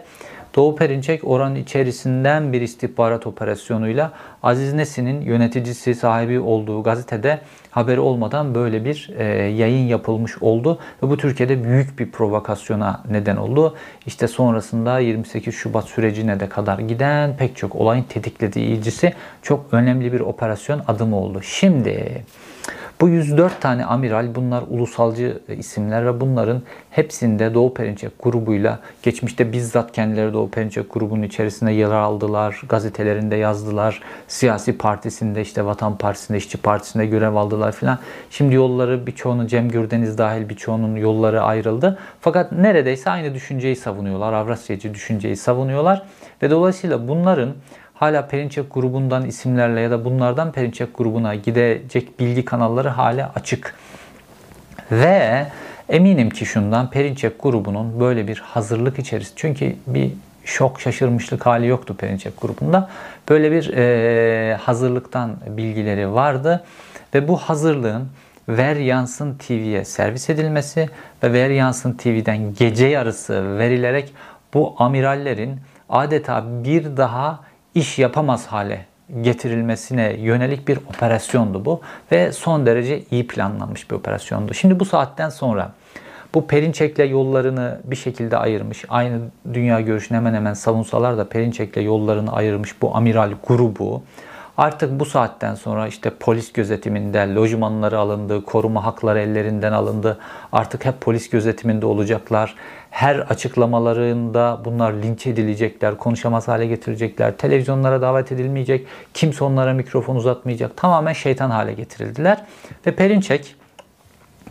Doğu 0.55 0.75
Perinçek 0.75 1.27
oranın 1.27 1.55
içerisinden 1.55 2.53
bir 2.53 2.61
istihbarat 2.61 3.27
operasyonuyla 3.27 4.11
Aziz 4.43 4.73
Nesin'in 4.73 5.21
yöneticisi 5.21 5.95
sahibi 5.95 6.39
olduğu 6.39 6.83
gazetede 6.83 7.39
haberi 7.71 7.99
olmadan 7.99 8.55
böyle 8.55 8.85
bir 8.85 9.09
e, 9.17 9.23
yayın 9.33 9.87
yapılmış 9.87 10.37
oldu 10.41 10.79
ve 11.03 11.09
bu 11.09 11.17
Türkiye'de 11.17 11.63
büyük 11.63 11.99
bir 11.99 12.11
provokasyona 12.11 13.03
neden 13.11 13.35
oldu. 13.35 13.75
İşte 14.05 14.27
sonrasında 14.27 14.99
28 14.99 15.55
Şubat 15.55 15.85
sürecine 15.85 16.39
de 16.39 16.49
kadar 16.49 16.79
giden 16.79 17.37
pek 17.37 17.57
çok 17.57 17.75
olayın 17.75 18.03
tetiklediği 18.03 18.65
ilgisi 18.65 19.13
çok 19.41 19.65
önemli 19.71 20.13
bir 20.13 20.19
operasyon 20.19 20.81
adımı 20.87 21.19
oldu. 21.19 21.41
Şimdi 21.41 22.23
bu 23.01 23.09
104 23.09 23.61
tane 23.61 23.85
amiral 23.85 24.35
bunlar 24.35 24.63
ulusalcı 24.69 25.39
isimler 25.57 26.05
ve 26.05 26.21
bunların 26.21 26.61
hepsinde 26.89 27.53
Doğu 27.53 27.73
Perinçek 27.73 28.11
grubuyla 28.23 28.79
geçmişte 29.03 29.51
bizzat 29.51 29.91
kendileri 29.91 30.33
Doğu 30.33 30.49
Perinçek 30.49 30.93
grubunun 30.93 31.23
içerisinde 31.23 31.71
yer 31.71 31.91
aldılar. 31.91 32.61
Gazetelerinde 32.69 33.35
yazdılar. 33.35 34.01
Siyasi 34.27 34.77
partisinde 34.77 35.41
işte 35.41 35.65
Vatan 35.65 35.97
Partisi'nde, 35.97 36.37
İşçi 36.37 36.57
Partisi'nde 36.57 37.05
görev 37.05 37.35
aldılar 37.35 37.71
filan. 37.71 37.99
Şimdi 38.29 38.55
yolları 38.55 39.07
birçoğunun 39.07 39.47
Cem 39.47 39.69
Gürdeniz 39.69 40.17
dahil 40.17 40.49
birçoğunun 40.49 40.95
yolları 40.95 41.41
ayrıldı. 41.41 41.97
Fakat 42.21 42.51
neredeyse 42.51 43.09
aynı 43.09 43.33
düşünceyi 43.33 43.75
savunuyorlar. 43.75 44.33
Avrasyacı 44.33 44.93
düşünceyi 44.93 45.35
savunuyorlar. 45.35 46.03
Ve 46.41 46.51
dolayısıyla 46.51 47.07
bunların 47.07 47.49
hala 47.95 48.27
Perinçek 48.27 48.73
grubundan 48.73 49.25
isimlerle 49.25 49.81
ya 49.81 49.91
da 49.91 50.05
bunlardan 50.05 50.51
Perinçek 50.51 50.97
grubuna 50.97 51.35
gidecek 51.35 52.19
bilgi 52.19 52.45
kanalları 52.45 52.89
hala 52.89 53.31
açık. 53.35 53.75
Ve 54.91 55.45
eminim 55.89 56.29
ki 56.29 56.45
şundan 56.45 56.89
Perinçek 56.89 57.43
grubunun 57.43 57.99
böyle 57.99 58.27
bir 58.27 58.37
hazırlık 58.37 58.99
içerisinde 58.99 59.35
çünkü 59.35 59.75
bir 59.87 60.11
şok 60.45 60.81
şaşırmışlık 60.81 61.45
hali 61.45 61.67
yoktu 61.67 61.95
Perinçek 61.97 62.41
grubunda. 62.41 62.89
Böyle 63.29 63.51
bir 63.51 63.73
e, 63.73 64.55
hazırlıktan 64.55 65.35
bilgileri 65.47 66.13
vardı 66.13 66.63
ve 67.13 67.27
bu 67.27 67.37
hazırlığın 67.37 68.09
Ver 68.49 68.75
Yansın 68.75 69.37
TV'ye 69.37 69.85
servis 69.85 70.29
edilmesi 70.29 70.89
ve 71.23 71.33
Ver 71.33 71.49
Yansın 71.49 71.93
TV'den 71.93 72.53
gece 72.53 72.85
yarısı 72.87 73.57
verilerek 73.57 74.13
bu 74.53 74.75
amirallerin 74.77 75.59
adeta 75.89 76.43
bir 76.63 76.97
daha 76.97 77.39
iş 77.75 77.99
yapamaz 77.99 78.47
hale 78.47 78.85
getirilmesine 79.21 80.15
yönelik 80.19 80.67
bir 80.67 80.77
operasyondu 80.77 81.65
bu 81.65 81.81
ve 82.11 82.31
son 82.31 82.65
derece 82.65 83.03
iyi 83.11 83.27
planlanmış 83.27 83.91
bir 83.91 83.95
operasyondu. 83.95 84.53
Şimdi 84.53 84.79
bu 84.79 84.85
saatten 84.85 85.29
sonra 85.29 85.71
bu 86.33 86.47
Perinçek'le 86.47 87.11
yollarını 87.11 87.79
bir 87.83 87.95
şekilde 87.95 88.37
ayırmış. 88.37 88.85
Aynı 88.89 89.19
dünya 89.53 89.81
görüşünü 89.81 90.17
hemen 90.17 90.33
hemen 90.33 90.53
savunsalar 90.53 91.17
da 91.17 91.29
Perinçek'le 91.29 91.77
yollarını 91.77 92.33
ayırmış 92.33 92.81
bu 92.81 92.95
amiral 92.95 93.31
grubu 93.47 94.03
Artık 94.57 94.99
bu 94.99 95.05
saatten 95.05 95.55
sonra 95.55 95.87
işte 95.87 96.09
polis 96.09 96.53
gözetiminde 96.53 97.33
lojmanları 97.35 97.99
alındı, 97.99 98.45
koruma 98.45 98.85
hakları 98.85 99.19
ellerinden 99.19 99.71
alındı. 99.71 100.17
Artık 100.51 100.85
hep 100.85 101.01
polis 101.01 101.29
gözetiminde 101.29 101.85
olacaklar. 101.85 102.55
Her 102.95 103.15
açıklamalarında 103.15 104.61
bunlar 104.65 104.93
linç 104.93 105.27
edilecekler, 105.27 105.97
konuşamaz 105.97 106.47
hale 106.47 106.65
getirecekler. 106.65 107.37
Televizyonlara 107.37 108.01
davet 108.01 108.31
edilmeyecek, 108.31 108.87
kimse 109.13 109.43
onlara 109.43 109.73
mikrofon 109.73 110.15
uzatmayacak. 110.15 110.77
Tamamen 110.77 111.13
şeytan 111.13 111.49
hale 111.49 111.73
getirildiler. 111.73 112.41
Ve 112.87 112.95
Perinçek 112.95 113.55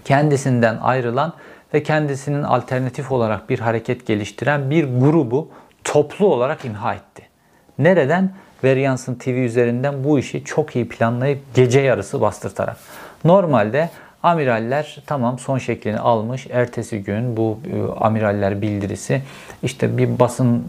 kendisinden 0.04 0.78
ayrılan 0.82 1.32
ve 1.74 1.82
kendisinin 1.82 2.42
alternatif 2.42 3.12
olarak 3.12 3.50
bir 3.50 3.58
hareket 3.58 4.06
geliştiren 4.06 4.70
bir 4.70 4.84
grubu 4.84 5.48
toplu 5.84 6.26
olarak 6.26 6.64
imha 6.64 6.94
etti. 6.94 7.22
Nereden? 7.78 8.34
Veryansın 8.64 9.14
TV 9.14 9.28
üzerinden 9.28 10.04
bu 10.04 10.18
işi 10.18 10.44
çok 10.44 10.76
iyi 10.76 10.88
planlayıp 10.88 11.54
gece 11.54 11.80
yarısı 11.80 12.20
bastırtarak. 12.20 12.76
Normalde 13.24 13.90
Amiraller 14.24 15.02
tamam 15.06 15.38
son 15.38 15.58
şeklini 15.58 15.98
almış. 15.98 16.46
Ertesi 16.50 17.02
gün 17.02 17.36
bu 17.36 17.58
e, 17.72 18.04
amiraller 18.04 18.62
bildirisi 18.62 19.22
işte 19.62 19.98
bir 19.98 20.18
basın 20.18 20.64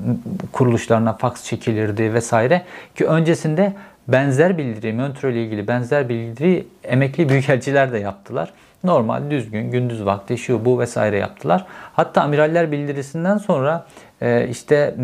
kuruluşlarına 0.51 1.13
faks 1.13 1.43
çekilirdi 1.43 2.13
vesaire 2.13 2.61
ki 2.95 3.05
öncesinde 3.05 3.73
benzer 4.07 4.57
bildiri, 4.57 4.93
Montreux 4.93 5.33
ile 5.33 5.43
ilgili 5.43 5.67
benzer 5.67 6.09
bildiri 6.09 6.67
emekli 6.83 7.29
büyükelçiler 7.29 7.91
de 7.91 7.97
yaptılar. 7.97 8.53
Normal, 8.83 9.31
düzgün, 9.31 9.71
gündüz 9.71 10.05
vakti 10.05 10.37
şu 10.37 10.65
bu 10.65 10.79
vesaire 10.79 11.17
yaptılar. 11.17 11.65
Hatta 11.93 12.21
amiraller 12.21 12.71
bildirisinden 12.71 13.37
sonra 13.37 13.85
e, 14.21 14.47
işte 14.47 14.95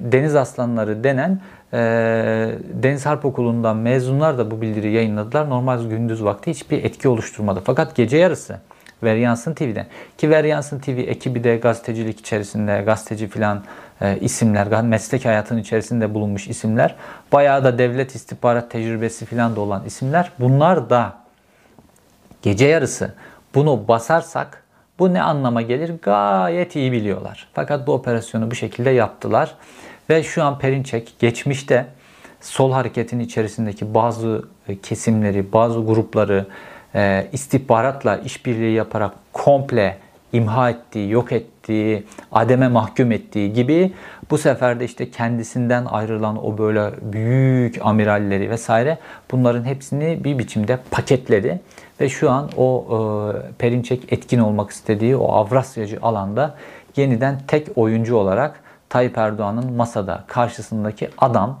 deniz 0.00 0.36
aslanları 0.36 1.04
denen 1.04 1.40
e, 1.72 1.78
Deniz 2.72 3.06
Harp 3.06 3.24
Okulu'ndan 3.24 3.76
mezunlar 3.76 4.38
da 4.38 4.50
bu 4.50 4.60
bildiriyi 4.60 4.94
yayınladılar. 4.94 5.50
Normal 5.50 5.84
gündüz 5.84 6.24
vakti 6.24 6.50
hiçbir 6.50 6.84
etki 6.84 7.08
oluşturmadı. 7.08 7.62
Fakat 7.64 7.96
gece 7.96 8.16
yarısı 8.16 8.60
Veryansın 9.02 9.54
TV'den 9.54 9.86
ki 10.18 10.30
Veryansın 10.30 10.78
TV 10.78 10.90
ekibi 10.90 11.44
de 11.44 11.56
gazetecilik 11.56 12.20
içerisinde 12.20 12.82
gazeteci 12.86 13.28
filan 13.28 13.64
e, 14.00 14.18
isimler, 14.20 14.82
meslek 14.82 15.24
hayatının 15.24 15.60
içerisinde 15.60 16.14
bulunmuş 16.14 16.48
isimler, 16.48 16.94
bayağı 17.32 17.64
da 17.64 17.78
devlet 17.78 18.14
istihbarat 18.14 18.70
tecrübesi 18.70 19.26
filan 19.26 19.56
da 19.56 19.60
olan 19.60 19.84
isimler. 19.84 20.32
Bunlar 20.38 20.90
da 20.90 21.16
gece 22.42 22.66
yarısı 22.66 23.14
bunu 23.54 23.88
basarsak 23.88 24.62
bu 24.98 25.14
ne 25.14 25.22
anlama 25.22 25.62
gelir 25.62 25.94
gayet 26.02 26.76
iyi 26.76 26.92
biliyorlar. 26.92 27.48
Fakat 27.54 27.86
bu 27.86 27.92
operasyonu 27.92 28.50
bu 28.50 28.54
şekilde 28.54 28.90
yaptılar. 28.90 29.54
Ve 30.10 30.22
şu 30.22 30.44
an 30.44 30.58
Perinçek 30.58 31.14
geçmişte 31.18 31.86
sol 32.40 32.72
hareketin 32.72 33.18
içerisindeki 33.18 33.94
bazı 33.94 34.44
e, 34.68 34.76
kesimleri, 34.76 35.52
bazı 35.52 35.80
grupları 35.80 36.46
e, 36.94 37.26
istihbaratla 37.32 38.16
işbirliği 38.16 38.74
yaparak 38.74 39.12
komple 39.32 39.98
imha 40.32 40.70
ettiği, 40.70 41.10
yok 41.10 41.32
ettiği, 41.32 42.04
ademe 42.32 42.68
mahkum 42.68 43.12
ettiği 43.12 43.52
gibi 43.52 43.92
bu 44.30 44.38
sefer 44.38 44.80
de 44.80 44.84
işte 44.84 45.10
kendisinden 45.10 45.84
ayrılan 45.84 46.46
o 46.46 46.58
böyle 46.58 46.90
büyük 47.02 47.86
amiralleri 47.86 48.50
vesaire 48.50 48.98
bunların 49.30 49.64
hepsini 49.64 50.24
bir 50.24 50.38
biçimde 50.38 50.78
paketledi. 50.90 51.60
Ve 52.00 52.08
şu 52.08 52.30
an 52.30 52.50
o 52.56 52.86
e, 52.90 53.52
Perinçek 53.58 54.12
etkin 54.12 54.38
olmak 54.38 54.70
istediği 54.70 55.16
o 55.16 55.32
Avrasyacı 55.32 55.98
alanda 56.02 56.54
yeniden 56.96 57.38
tek 57.46 57.68
oyuncu 57.76 58.16
olarak 58.16 58.67
Tayyip 58.88 59.18
Erdoğan'ın 59.18 59.72
masada 59.72 60.24
karşısındaki 60.26 61.08
adam 61.18 61.60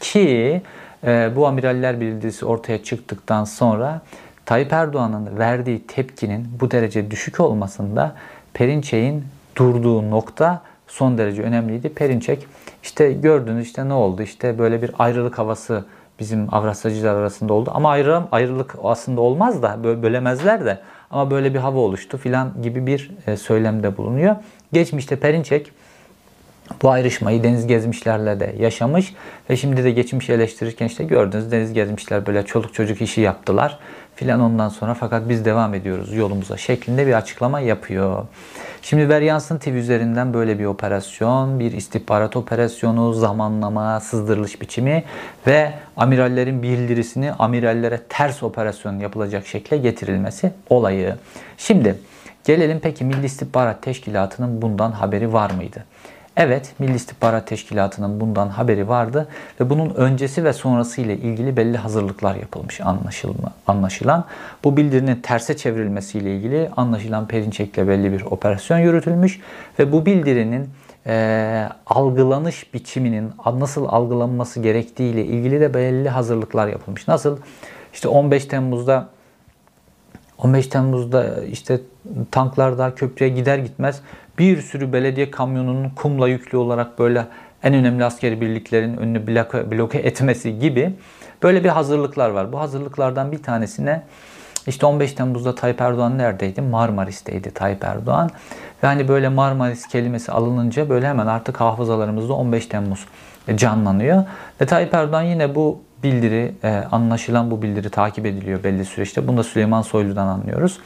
ki 0.00 0.62
e, 1.04 1.30
bu 1.36 1.46
amiraller 1.46 2.00
bildirisi 2.00 2.46
ortaya 2.46 2.82
çıktıktan 2.82 3.44
sonra 3.44 4.00
Tayyip 4.46 4.72
Erdoğan'ın 4.72 5.38
verdiği 5.38 5.86
tepkinin 5.86 6.48
bu 6.60 6.70
derece 6.70 7.10
düşük 7.10 7.40
olmasında 7.40 8.14
Perinçek'in 8.54 9.24
durduğu 9.56 10.10
nokta 10.10 10.62
son 10.86 11.18
derece 11.18 11.42
önemliydi. 11.42 11.88
Perinçek 11.88 12.46
işte 12.82 13.12
gördünüz 13.12 13.66
işte 13.66 13.88
ne 13.88 13.92
oldu 13.92 14.22
işte 14.22 14.58
böyle 14.58 14.82
bir 14.82 14.90
ayrılık 14.98 15.38
havası 15.38 15.84
bizim 16.20 16.54
Avrasyacılar 16.54 17.14
arasında 17.14 17.52
oldu. 17.52 17.70
Ama 17.74 17.90
ayrım, 17.90 18.28
ayrılık 18.32 18.74
aslında 18.82 19.20
olmaz 19.20 19.62
da 19.62 19.84
bölemezler 19.84 20.64
de 20.64 20.78
ama 21.10 21.30
böyle 21.30 21.54
bir 21.54 21.58
hava 21.58 21.78
oluştu 21.78 22.18
filan 22.18 22.62
gibi 22.62 22.86
bir 22.86 23.10
e, 23.26 23.36
söylemde 23.36 23.96
bulunuyor. 23.96 24.36
Geçmişte 24.72 25.16
Perinçek 25.16 25.72
bu 26.82 26.90
ayrışmayı 26.90 27.42
deniz 27.42 27.66
gezmişlerle 27.66 28.40
de 28.40 28.54
yaşamış 28.58 29.14
ve 29.50 29.56
şimdi 29.56 29.84
de 29.84 29.90
geçmiş 29.90 30.30
eleştirirken 30.30 30.86
işte 30.86 31.04
gördünüz 31.04 31.52
deniz 31.52 31.72
gezmişler 31.72 32.26
böyle 32.26 32.44
çoluk 32.44 32.74
çocuk 32.74 33.02
işi 33.02 33.20
yaptılar 33.20 33.78
filan 34.16 34.40
ondan 34.40 34.68
sonra 34.68 34.94
fakat 34.94 35.28
biz 35.28 35.44
devam 35.44 35.74
ediyoruz 35.74 36.14
yolumuza 36.14 36.56
şeklinde 36.56 37.06
bir 37.06 37.12
açıklama 37.12 37.60
yapıyor. 37.60 38.26
Şimdi 38.82 39.08
Veryansın 39.08 39.58
TV 39.58 39.68
üzerinden 39.68 40.34
böyle 40.34 40.58
bir 40.58 40.64
operasyon, 40.64 41.60
bir 41.60 41.72
istihbarat 41.72 42.36
operasyonu, 42.36 43.12
zamanlama, 43.12 44.00
sızdırılış 44.00 44.60
biçimi 44.60 45.04
ve 45.46 45.72
amirallerin 45.96 46.62
bildirisini 46.62 47.32
amirallere 47.32 48.00
ters 48.08 48.42
operasyon 48.42 48.98
yapılacak 48.98 49.46
şekle 49.46 49.76
getirilmesi 49.76 50.52
olayı. 50.70 51.14
Şimdi 51.58 51.94
gelelim 52.44 52.80
peki 52.82 53.04
Milli 53.04 53.26
İstihbarat 53.26 53.82
Teşkilatı'nın 53.82 54.62
bundan 54.62 54.92
haberi 54.92 55.32
var 55.32 55.50
mıydı? 55.50 55.84
Evet, 56.36 56.72
Milli 56.78 56.94
İstihbarat 56.94 57.46
Teşkilatı'nın 57.46 58.20
bundan 58.20 58.48
haberi 58.48 58.88
vardı 58.88 59.28
ve 59.60 59.70
bunun 59.70 59.90
öncesi 59.94 60.44
ve 60.44 60.52
sonrası 60.52 61.00
ile 61.00 61.16
ilgili 61.16 61.56
belli 61.56 61.76
hazırlıklar 61.76 62.34
yapılmış 62.34 62.80
anlaşılma, 62.80 63.52
anlaşılan. 63.66 64.24
Bu 64.64 64.76
bildirinin 64.76 65.16
terse 65.16 65.56
çevrilmesiyle 65.56 66.36
ilgili 66.36 66.70
anlaşılan 66.76 67.28
Perinçek'le 67.28 67.78
belli 67.78 68.12
bir 68.12 68.22
operasyon 68.22 68.78
yürütülmüş 68.78 69.40
ve 69.78 69.92
bu 69.92 70.06
bildirinin 70.06 70.68
e, 71.06 71.68
algılanış 71.86 72.74
biçiminin 72.74 73.32
nasıl 73.58 73.84
algılanması 73.84 74.60
gerektiği 74.60 75.12
ile 75.12 75.24
ilgili 75.24 75.60
de 75.60 75.74
belli 75.74 76.08
hazırlıklar 76.08 76.68
yapılmış. 76.68 77.08
Nasıl? 77.08 77.38
İşte 77.92 78.08
15 78.08 78.44
Temmuz'da 78.44 79.08
15 80.38 80.66
Temmuz'da 80.66 81.44
işte 81.44 81.80
tanklar 82.30 82.78
daha 82.78 82.94
köprüye 82.94 83.30
gider 83.30 83.58
gitmez 83.58 84.00
bir 84.38 84.62
sürü 84.62 84.92
belediye 84.92 85.30
kamyonunun 85.30 85.90
kumla 85.90 86.28
yüklü 86.28 86.58
olarak 86.58 86.98
böyle 86.98 87.26
en 87.62 87.74
önemli 87.74 88.04
askeri 88.04 88.40
birliklerin 88.40 88.96
önünü 88.96 89.26
bloke, 89.26 89.70
bloke 89.70 89.98
etmesi 89.98 90.58
gibi 90.58 90.94
böyle 91.42 91.64
bir 91.64 91.68
hazırlıklar 91.68 92.30
var. 92.30 92.52
Bu 92.52 92.60
hazırlıklardan 92.60 93.32
bir 93.32 93.42
tanesine 93.42 94.02
işte 94.66 94.86
15 94.86 95.12
Temmuz'da 95.12 95.54
Tayyip 95.54 95.80
Erdoğan 95.80 96.18
neredeydi? 96.18 96.60
Marmaris'teydi 96.60 97.50
Tayyip 97.50 97.84
Erdoğan. 97.84 98.30
Ve 98.82 98.86
hani 98.86 99.08
böyle 99.08 99.28
Marmaris 99.28 99.86
kelimesi 99.86 100.32
alınınca 100.32 100.88
böyle 100.88 101.08
hemen 101.08 101.26
artık 101.26 101.60
hafızalarımızda 101.60 102.32
15 102.32 102.66
Temmuz 102.66 103.06
canlanıyor. 103.54 104.24
Ve 104.60 104.66
Tayyip 104.66 104.94
Erdoğan 104.94 105.22
yine 105.22 105.54
bu 105.54 105.80
bildiri, 106.02 106.54
e, 106.64 106.68
anlaşılan 106.92 107.50
bu 107.50 107.62
bildiri 107.62 107.90
takip 107.90 108.26
ediliyor 108.26 108.64
belli 108.64 108.84
süreçte. 108.84 109.28
Bunu 109.28 109.36
da 109.36 109.42
Süleyman 109.42 109.82
Soylu'dan 109.82 110.26
anlıyoruz. 110.26 110.78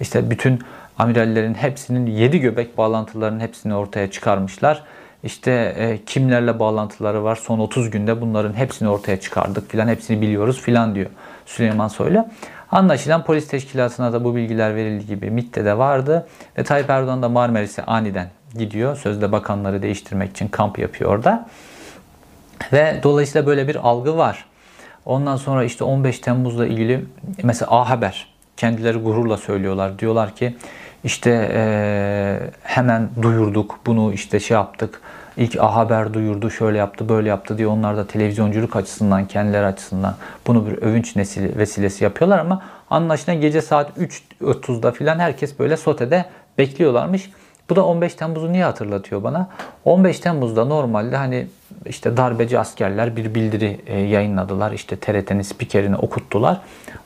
İşte 0.00 0.30
bütün 0.30 0.60
amirallerin 0.98 1.54
hepsinin 1.54 2.06
7 2.06 2.40
göbek 2.40 2.78
bağlantılarının 2.78 3.40
hepsini 3.40 3.74
ortaya 3.74 4.10
çıkarmışlar. 4.10 4.84
İşte 5.22 5.74
e, 5.78 6.04
kimlerle 6.04 6.58
bağlantıları 6.58 7.24
var 7.24 7.36
son 7.36 7.58
30 7.58 7.90
günde 7.90 8.20
bunların 8.20 8.52
hepsini 8.52 8.88
ortaya 8.88 9.20
çıkardık 9.20 9.70
filan 9.70 9.88
hepsini 9.88 10.20
biliyoruz 10.20 10.60
filan 10.60 10.94
diyor 10.94 11.10
Süleyman 11.46 11.88
Soylu. 11.88 12.26
Anlaşılan 12.70 13.24
polis 13.24 13.48
teşkilatına 13.48 14.12
da 14.12 14.24
bu 14.24 14.36
bilgiler 14.36 14.76
verildiği 14.76 15.06
gibi 15.06 15.30
MİT'te 15.30 15.64
de 15.64 15.78
vardı. 15.78 16.28
Ve 16.58 16.64
Tayyip 16.64 16.90
Erdoğan 16.90 17.22
da 17.22 17.28
Marmaris'e 17.28 17.82
aniden 17.82 18.30
gidiyor. 18.54 18.96
Sözde 18.96 19.32
bakanları 19.32 19.82
değiştirmek 19.82 20.30
için 20.30 20.48
kamp 20.48 20.78
yapıyor 20.78 21.10
orada. 21.10 21.48
Ve 22.72 23.00
dolayısıyla 23.02 23.46
böyle 23.46 23.68
bir 23.68 23.76
algı 23.76 24.16
var. 24.16 24.44
Ondan 25.04 25.36
sonra 25.36 25.64
işte 25.64 25.84
15 25.84 26.18
Temmuz'la 26.18 26.66
ilgili 26.66 27.04
mesela 27.42 27.70
A 27.70 27.90
Haber 27.90 28.26
kendileri 28.56 28.98
gururla 28.98 29.36
söylüyorlar. 29.36 29.98
Diyorlar 29.98 30.36
ki 30.36 30.56
işte 31.04 31.50
e, 31.52 32.40
hemen 32.62 33.08
duyurduk 33.22 33.78
bunu 33.86 34.12
işte 34.12 34.40
şey 34.40 34.54
yaptık. 34.54 35.00
İlk 35.36 35.56
A 35.60 35.74
Haber 35.76 36.14
duyurdu, 36.14 36.50
şöyle 36.50 36.78
yaptı, 36.78 37.08
böyle 37.08 37.28
yaptı 37.28 37.58
diye 37.58 37.68
onlar 37.68 37.96
da 37.96 38.06
televizyonculuk 38.06 38.76
açısından, 38.76 39.26
kendileri 39.28 39.66
açısından 39.66 40.14
bunu 40.46 40.66
bir 40.66 40.82
övünç 40.82 41.16
nesili, 41.16 41.58
vesilesi 41.58 42.04
yapıyorlar 42.04 42.38
ama 42.38 42.62
anlaşılan 42.90 43.40
gece 43.40 43.62
saat 43.62 43.90
3.30'da 43.98 44.92
filan 44.92 45.18
herkes 45.18 45.58
böyle 45.58 45.76
sotede 45.76 46.24
bekliyorlarmış. 46.58 47.30
Bu 47.70 47.76
da 47.76 47.84
15 47.84 48.14
Temmuz'u 48.14 48.52
niye 48.52 48.64
hatırlatıyor 48.64 49.22
bana? 49.22 49.48
15 49.84 50.20
Temmuz'da 50.20 50.64
normalde 50.64 51.16
hani 51.16 51.46
işte 51.88 52.16
darbeci 52.16 52.58
askerler 52.58 53.16
bir 53.16 53.34
bildiri 53.34 53.80
e, 53.86 53.98
yayınladılar. 54.00 54.72
İşte 54.72 54.96
TRT'nin 54.96 55.42
spikerini 55.42 55.96
okuttular. 55.96 56.60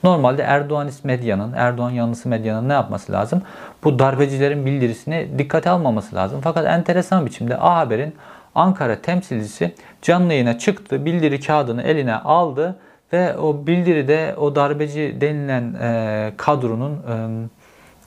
Normalde 0.05 0.43
Erdoğanist 0.43 1.05
medyanın, 1.05 1.53
Erdoğan 1.53 1.91
yanlısı 1.91 2.29
medyanın 2.29 2.69
ne 2.69 2.73
yapması 2.73 3.13
lazım? 3.13 3.43
Bu 3.85 3.99
darbecilerin 3.99 4.67
bildirisini 4.67 5.29
dikkate 5.39 5.71
almaması 5.71 6.17
lazım. 6.17 6.41
Fakat 6.45 6.67
enteresan 6.67 7.27
biçimde 7.27 7.57
A 7.57 7.77
Haber'in 7.77 8.15
Ankara 8.55 9.03
temsilcisi 9.03 9.75
canlı 10.03 10.33
yayına 10.33 10.59
çıktı. 10.59 11.05
Bildiri 11.05 11.41
kağıdını 11.41 11.83
eline 11.83 12.15
aldı 12.15 12.77
ve 13.13 13.37
o 13.37 13.67
bildiride 13.67 14.35
o 14.39 14.55
darbeci 14.57 15.17
denilen 15.21 15.75
e, 15.75 16.33
kadronun 16.37 17.03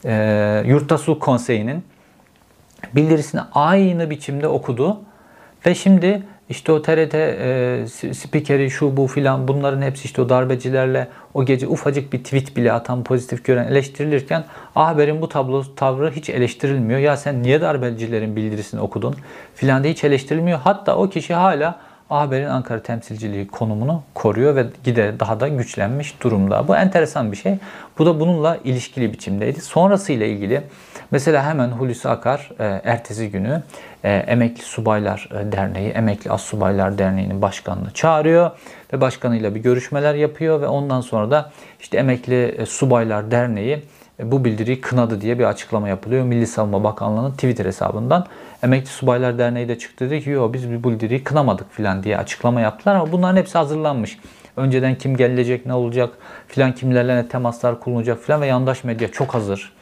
e, 0.04 0.10
e, 0.12 0.62
Yurtta 0.66 0.98
Sulh 0.98 1.20
Konseyi'nin 1.20 1.84
bildirisini 2.94 3.40
aynı 3.54 4.10
biçimde 4.10 4.48
okudu. 4.48 5.00
Ve 5.66 5.74
şimdi 5.74 6.22
işte 6.48 6.72
o 6.72 6.82
TRT 6.82 7.14
e, 7.14 7.86
spikeri 8.14 8.70
şu 8.70 8.96
bu 8.96 9.06
filan 9.06 9.48
bunların 9.48 9.82
hepsi 9.82 10.04
işte 10.04 10.22
o 10.22 10.28
darbecilerle 10.28 11.08
o 11.34 11.44
gece 11.44 11.68
ufacık 11.68 12.12
bir 12.12 12.24
tweet 12.24 12.56
bile 12.56 12.72
atan 12.72 13.04
pozitif 13.04 13.44
gören 13.44 13.66
eleştirilirken 13.66 14.44
A 14.76 14.86
Haber'in 14.86 15.22
bu 15.22 15.28
tablo 15.28 15.64
tavrı 15.76 16.10
hiç 16.10 16.30
eleştirilmiyor. 16.30 17.00
Ya 17.00 17.16
sen 17.16 17.42
niye 17.42 17.60
darbecilerin 17.60 18.36
bildirisini 18.36 18.80
okudun 18.80 19.14
filan 19.54 19.82
diye 19.82 19.92
hiç 19.92 20.04
eleştirilmiyor. 20.04 20.58
Hatta 20.58 20.96
o 20.96 21.08
kişi 21.08 21.34
hala 21.34 21.78
haberin 22.08 22.46
Ankara 22.46 22.82
temsilciliği 22.82 23.46
konumunu 23.46 24.02
koruyor 24.14 24.56
ve 24.56 24.66
gide 24.84 25.20
daha 25.20 25.40
da 25.40 25.48
güçlenmiş 25.48 26.22
durumda. 26.22 26.68
Bu 26.68 26.76
enteresan 26.76 27.32
bir 27.32 27.36
şey. 27.36 27.58
Bu 27.98 28.06
da 28.06 28.20
bununla 28.20 28.58
ilişkili 28.64 29.12
biçimdeydi. 29.12 29.60
Sonrasıyla 29.60 30.26
ilgili 30.26 30.62
mesela 31.10 31.44
hemen 31.44 31.68
Hulusi 31.68 32.08
Akar 32.08 32.50
e, 32.58 32.64
ertesi 32.84 33.30
günü 33.30 33.62
e, 34.04 34.12
Emekli 34.12 34.62
Subaylar 34.62 35.28
e, 35.32 35.52
Derneği, 35.52 35.90
Emekli 35.90 36.30
Assubaylar 36.30 36.98
Derneği'nin 36.98 37.42
başkanını 37.42 37.90
çağırıyor 37.90 38.50
ve 38.92 39.00
başkanıyla 39.00 39.54
bir 39.54 39.60
görüşmeler 39.60 40.14
yapıyor 40.14 40.60
ve 40.60 40.66
ondan 40.66 41.00
sonra 41.00 41.30
da 41.30 41.50
işte 41.80 41.98
Emekli 41.98 42.66
Subaylar 42.66 43.30
Derneği 43.30 43.82
bu 44.22 44.44
bildiriyi 44.44 44.80
kınadı 44.80 45.20
diye 45.20 45.38
bir 45.38 45.44
açıklama 45.44 45.88
yapılıyor. 45.88 46.24
Milli 46.24 46.46
Savunma 46.46 46.84
Bakanlığı'nın 46.84 47.32
Twitter 47.32 47.64
hesabından. 47.64 48.26
Emekli 48.62 48.86
Subaylar 48.86 49.38
Derneği 49.38 49.68
de 49.68 49.78
çıktı 49.78 50.10
dedi 50.10 50.24
ki 50.24 50.30
yok 50.30 50.54
biz 50.54 50.70
bu 50.84 50.90
bildiriyi 50.90 51.24
kınamadık 51.24 51.72
filan 51.72 52.02
diye 52.02 52.18
açıklama 52.18 52.60
yaptılar 52.60 52.94
ama 52.94 53.12
bunların 53.12 53.36
hepsi 53.36 53.58
hazırlanmış. 53.58 54.18
Önceden 54.56 54.94
kim 54.94 55.16
gelecek, 55.16 55.66
ne 55.66 55.74
olacak 55.74 56.10
filan 56.48 56.74
kimlerle 56.74 57.28
temaslar 57.28 57.80
kullanılacak 57.80 58.22
filan 58.22 58.40
ve 58.40 58.46
yandaş 58.46 58.84
medya 58.84 59.12
çok 59.12 59.34
hazır. 59.34 59.75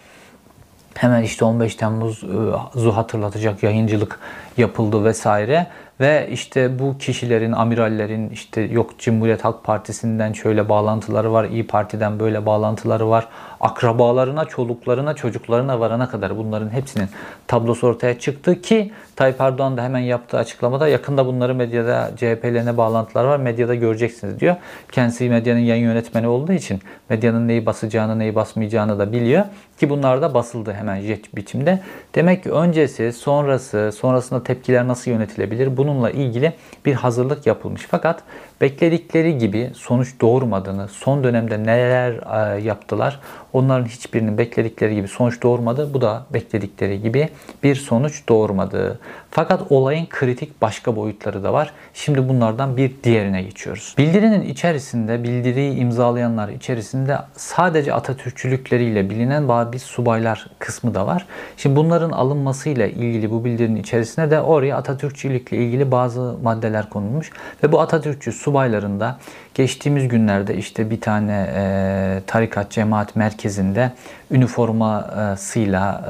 Hemen 0.94 1.22
işte 1.22 1.44
15 1.44 1.74
Temmuz'u 1.74 2.96
hatırlatacak 2.96 3.62
yayıncılık 3.62 4.18
yapıldı 4.56 5.04
vesaire. 5.04 5.66
Ve 6.00 6.28
işte 6.30 6.78
bu 6.78 6.98
kişilerin, 6.98 7.52
amirallerin 7.52 8.30
işte 8.30 8.60
yok 8.60 8.98
Cumhuriyet 8.98 9.44
Halk 9.44 9.64
Partisi'nden 9.64 10.32
şöyle 10.32 10.68
bağlantıları 10.68 11.32
var, 11.32 11.44
İyi 11.44 11.66
Parti'den 11.66 12.20
böyle 12.20 12.46
bağlantıları 12.46 13.10
var. 13.10 13.28
Akrabalarına, 13.64 14.44
çoluklarına, 14.44 15.14
çocuklarına 15.14 15.80
varana 15.80 16.08
kadar 16.08 16.36
bunların 16.36 16.70
hepsinin 16.70 17.08
tablosu 17.46 17.86
ortaya 17.86 18.18
çıktı 18.18 18.60
ki 18.60 18.92
Tayyip 19.16 19.40
Erdoğan 19.40 19.76
da 19.76 19.82
hemen 19.82 19.98
yaptığı 19.98 20.38
açıklamada 20.38 20.88
yakında 20.88 21.26
bunları 21.26 21.54
medyada 21.54 22.10
CHP'lerine 22.16 22.76
bağlantılar 22.76 23.24
var, 23.24 23.36
medyada 23.36 23.74
göreceksiniz 23.74 24.40
diyor. 24.40 24.56
Kendisi 24.92 25.28
medyanın 25.28 25.60
yayın 25.60 25.84
yönetmeni 25.84 26.28
olduğu 26.28 26.52
için 26.52 26.80
medyanın 27.08 27.48
neyi 27.48 27.66
basacağını, 27.66 28.18
neyi 28.18 28.34
basmayacağını 28.34 28.98
da 28.98 29.12
biliyor. 29.12 29.44
Ki 29.80 29.90
bunlar 29.90 30.22
da 30.22 30.34
basıldı 30.34 30.72
hemen 30.72 31.00
jet 31.00 31.36
biçimde. 31.36 31.80
Demek 32.14 32.42
ki 32.42 32.50
öncesi, 32.50 33.12
sonrası, 33.12 33.92
sonrasında 33.92 34.42
tepkiler 34.42 34.88
nasıl 34.88 35.10
yönetilebilir? 35.10 35.76
Bununla 35.76 36.10
ilgili 36.10 36.52
bir 36.86 36.94
hazırlık 36.94 37.46
yapılmış. 37.46 37.82
Fakat 37.90 38.22
bekledikleri 38.60 39.38
gibi 39.38 39.70
sonuç 39.74 40.20
doğurmadığını, 40.20 40.88
son 40.88 41.24
dönemde 41.24 41.62
neler 41.62 42.12
e, 42.56 42.62
yaptılar 42.62 43.20
onların 43.54 43.86
hiçbirinin 43.86 44.38
bekledikleri 44.38 44.94
gibi 44.94 45.08
sonuç 45.08 45.42
doğurmadı. 45.42 45.94
Bu 45.94 46.00
da 46.00 46.26
bekledikleri 46.32 47.02
gibi 47.02 47.28
bir 47.62 47.74
sonuç 47.74 48.28
doğurmadı. 48.28 48.98
Fakat 49.30 49.72
olayın 49.72 50.06
kritik 50.06 50.62
başka 50.62 50.96
boyutları 50.96 51.44
da 51.44 51.52
var. 51.52 51.72
Şimdi 51.94 52.28
bunlardan 52.28 52.76
bir 52.76 52.92
diğerine 53.04 53.42
geçiyoruz. 53.42 53.94
Bildirinin 53.98 54.42
içerisinde, 54.42 55.22
bildiriyi 55.22 55.76
imzalayanlar 55.76 56.48
içerisinde 56.48 57.18
sadece 57.36 57.94
Atatürkçülükleriyle 57.94 59.10
bilinen 59.10 59.48
bazı 59.48 59.78
subaylar 59.78 60.46
kısmı 60.58 60.94
da 60.94 61.06
var. 61.06 61.26
Şimdi 61.56 61.76
bunların 61.76 62.10
alınmasıyla 62.10 62.86
ilgili 62.86 63.30
bu 63.30 63.44
bildirinin 63.44 63.80
içerisine 63.80 64.30
de 64.30 64.40
oraya 64.40 64.76
Atatürkçülükle 64.76 65.56
ilgili 65.56 65.90
bazı 65.90 66.36
maddeler 66.42 66.88
konulmuş. 66.90 67.30
Ve 67.62 67.72
bu 67.72 67.80
Atatürkçü 67.80 68.32
subayların 68.32 69.00
da 69.00 69.18
geçtiğimiz 69.54 70.08
günlerde 70.08 70.56
işte 70.56 70.90
bir 70.90 71.00
tane 71.00 71.46
e, 71.54 72.20
tarikat 72.26 72.70
cemaat 72.70 73.16
merkezinde 73.16 73.92
üniformasıyla 74.30 76.04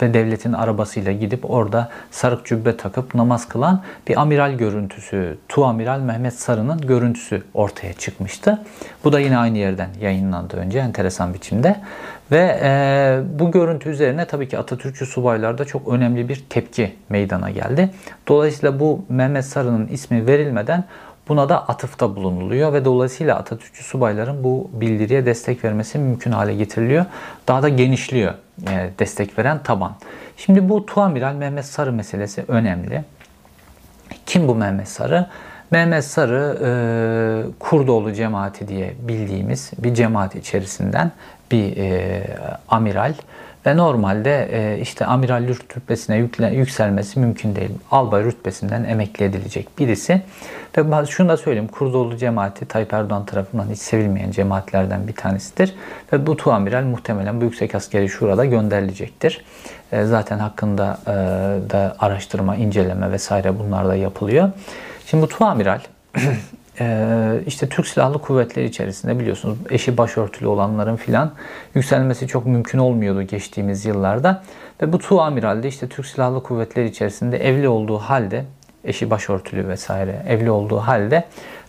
e, 0.00 0.04
ve 0.06 0.14
devletin 0.14 0.52
arabasıyla 0.52 1.12
gidip 1.12 1.50
orada 1.50 1.88
sarık 2.10 2.46
cübbe 2.46 2.76
takıp 2.76 3.14
namaz 3.14 3.48
kılan 3.48 3.82
bir 4.08 4.20
amiral 4.20 4.52
görüntüsü, 4.52 5.38
Tu 5.48 5.64
Amiral 5.64 6.00
Mehmet 6.00 6.34
Sarı'nın 6.34 6.80
görüntüsü 6.80 7.42
ortaya 7.54 7.92
çıkmıştı. 7.92 8.62
Bu 9.04 9.12
da 9.12 9.20
yine 9.20 9.38
aynı 9.38 9.58
yerden 9.58 9.88
yayınlandı 10.00 10.56
önce 10.56 10.78
enteresan 10.78 11.34
biçimde. 11.34 11.76
Ve 12.32 12.60
e, 12.62 13.20
bu 13.38 13.50
görüntü 13.50 13.88
üzerine 13.88 14.24
tabii 14.24 14.48
ki 14.48 14.58
Atatürkçü 14.58 15.06
subaylarda 15.06 15.64
çok 15.64 15.88
önemli 15.88 16.28
bir 16.28 16.44
tepki 16.50 16.92
meydana 17.08 17.50
geldi. 17.50 17.90
Dolayısıyla 18.28 18.80
bu 18.80 19.04
Mehmet 19.08 19.44
Sarı'nın 19.44 19.86
ismi 19.86 20.26
verilmeden 20.26 20.84
Buna 21.28 21.48
da 21.48 21.68
atıfta 21.68 22.16
bulunuluyor 22.16 22.72
ve 22.72 22.84
dolayısıyla 22.84 23.36
Atatürkçü 23.36 23.84
subayların 23.84 24.44
bu 24.44 24.70
bildiriye 24.72 25.26
destek 25.26 25.64
vermesi 25.64 25.98
mümkün 25.98 26.32
hale 26.32 26.54
getiriliyor. 26.54 27.04
Daha 27.48 27.62
da 27.62 27.68
genişliyor 27.68 28.34
e, 28.68 28.90
destek 28.98 29.38
veren 29.38 29.62
taban. 29.62 29.92
Şimdi 30.36 30.68
bu 30.68 30.86
Tuamiral 30.86 31.34
Mehmet 31.34 31.64
Sarı 31.64 31.92
meselesi 31.92 32.44
önemli. 32.48 33.04
Kim 34.26 34.48
bu 34.48 34.54
Mehmet 34.54 34.88
Sarı? 34.88 35.26
Mehmet 35.70 36.04
Sarı 36.04 36.58
e, 36.64 36.70
Kurdoğlu 37.58 38.12
cemaati 38.12 38.68
diye 38.68 38.94
bildiğimiz 39.02 39.70
bir 39.78 39.94
cemaat 39.94 40.34
içerisinden 40.34 41.12
bir 41.50 41.76
e, 41.76 42.22
amiral 42.68 43.14
ve 43.66 43.76
normalde 43.76 44.48
e, 44.52 44.80
işte 44.80 45.06
amiral 45.06 45.48
rütbesine 45.48 46.16
yükle, 46.16 46.54
yükselmesi 46.54 47.20
mümkün 47.20 47.56
değil. 47.56 47.70
Albay 47.90 48.24
rütbesinden 48.24 48.84
emekli 48.84 49.24
edilecek 49.24 49.78
birisi. 49.78 50.22
Ve 50.78 51.06
şunu 51.06 51.28
da 51.28 51.36
söyleyeyim. 51.36 51.68
Kurdoğlu 51.68 52.16
cemaati 52.16 52.66
Tayyip 52.66 52.92
Erdoğan 52.92 53.26
tarafından 53.26 53.66
hiç 53.70 53.78
sevilmeyen 53.78 54.30
cemaatlerden 54.30 55.08
bir 55.08 55.12
tanesidir. 55.12 55.74
Ve 56.12 56.26
bu 56.26 56.36
tuamiral 56.36 56.82
muhtemelen 56.82 57.40
bu 57.40 57.44
Yüksek 57.44 57.74
Askeri 57.74 58.08
Şura'da 58.08 58.44
gönderilecektir. 58.44 59.44
E, 59.92 60.04
zaten 60.04 60.38
hakkında 60.38 60.98
e, 61.06 61.10
da 61.70 61.96
araştırma, 61.98 62.56
inceleme 62.56 63.12
vesaire 63.12 63.58
bunlar 63.58 63.88
da 63.88 63.96
yapılıyor. 63.96 64.50
Şimdi 65.06 65.22
bu 65.22 65.28
tuamiral 65.28 65.80
işte 67.46 67.68
Türk 67.68 67.86
Silahlı 67.86 68.18
Kuvvetleri 68.18 68.66
içerisinde 68.66 69.18
biliyorsunuz 69.18 69.58
eşi 69.70 69.96
başörtülü 69.96 70.48
olanların 70.48 70.96
filan 70.96 71.32
yükselmesi 71.74 72.26
çok 72.26 72.46
mümkün 72.46 72.78
olmuyordu 72.78 73.22
geçtiğimiz 73.22 73.84
yıllarda. 73.84 74.42
Ve 74.82 74.92
bu 74.92 74.98
Tu 74.98 75.20
Amiral 75.20 75.62
de 75.62 75.68
işte 75.68 75.88
Türk 75.88 76.06
Silahlı 76.06 76.42
Kuvvetleri 76.42 76.88
içerisinde 76.88 77.48
evli 77.48 77.68
olduğu 77.68 77.98
halde 77.98 78.44
eşi 78.84 79.10
başörtülü 79.10 79.68
vesaire 79.68 80.22
evli 80.28 80.50
olduğu 80.50 80.78
halde 80.78 81.24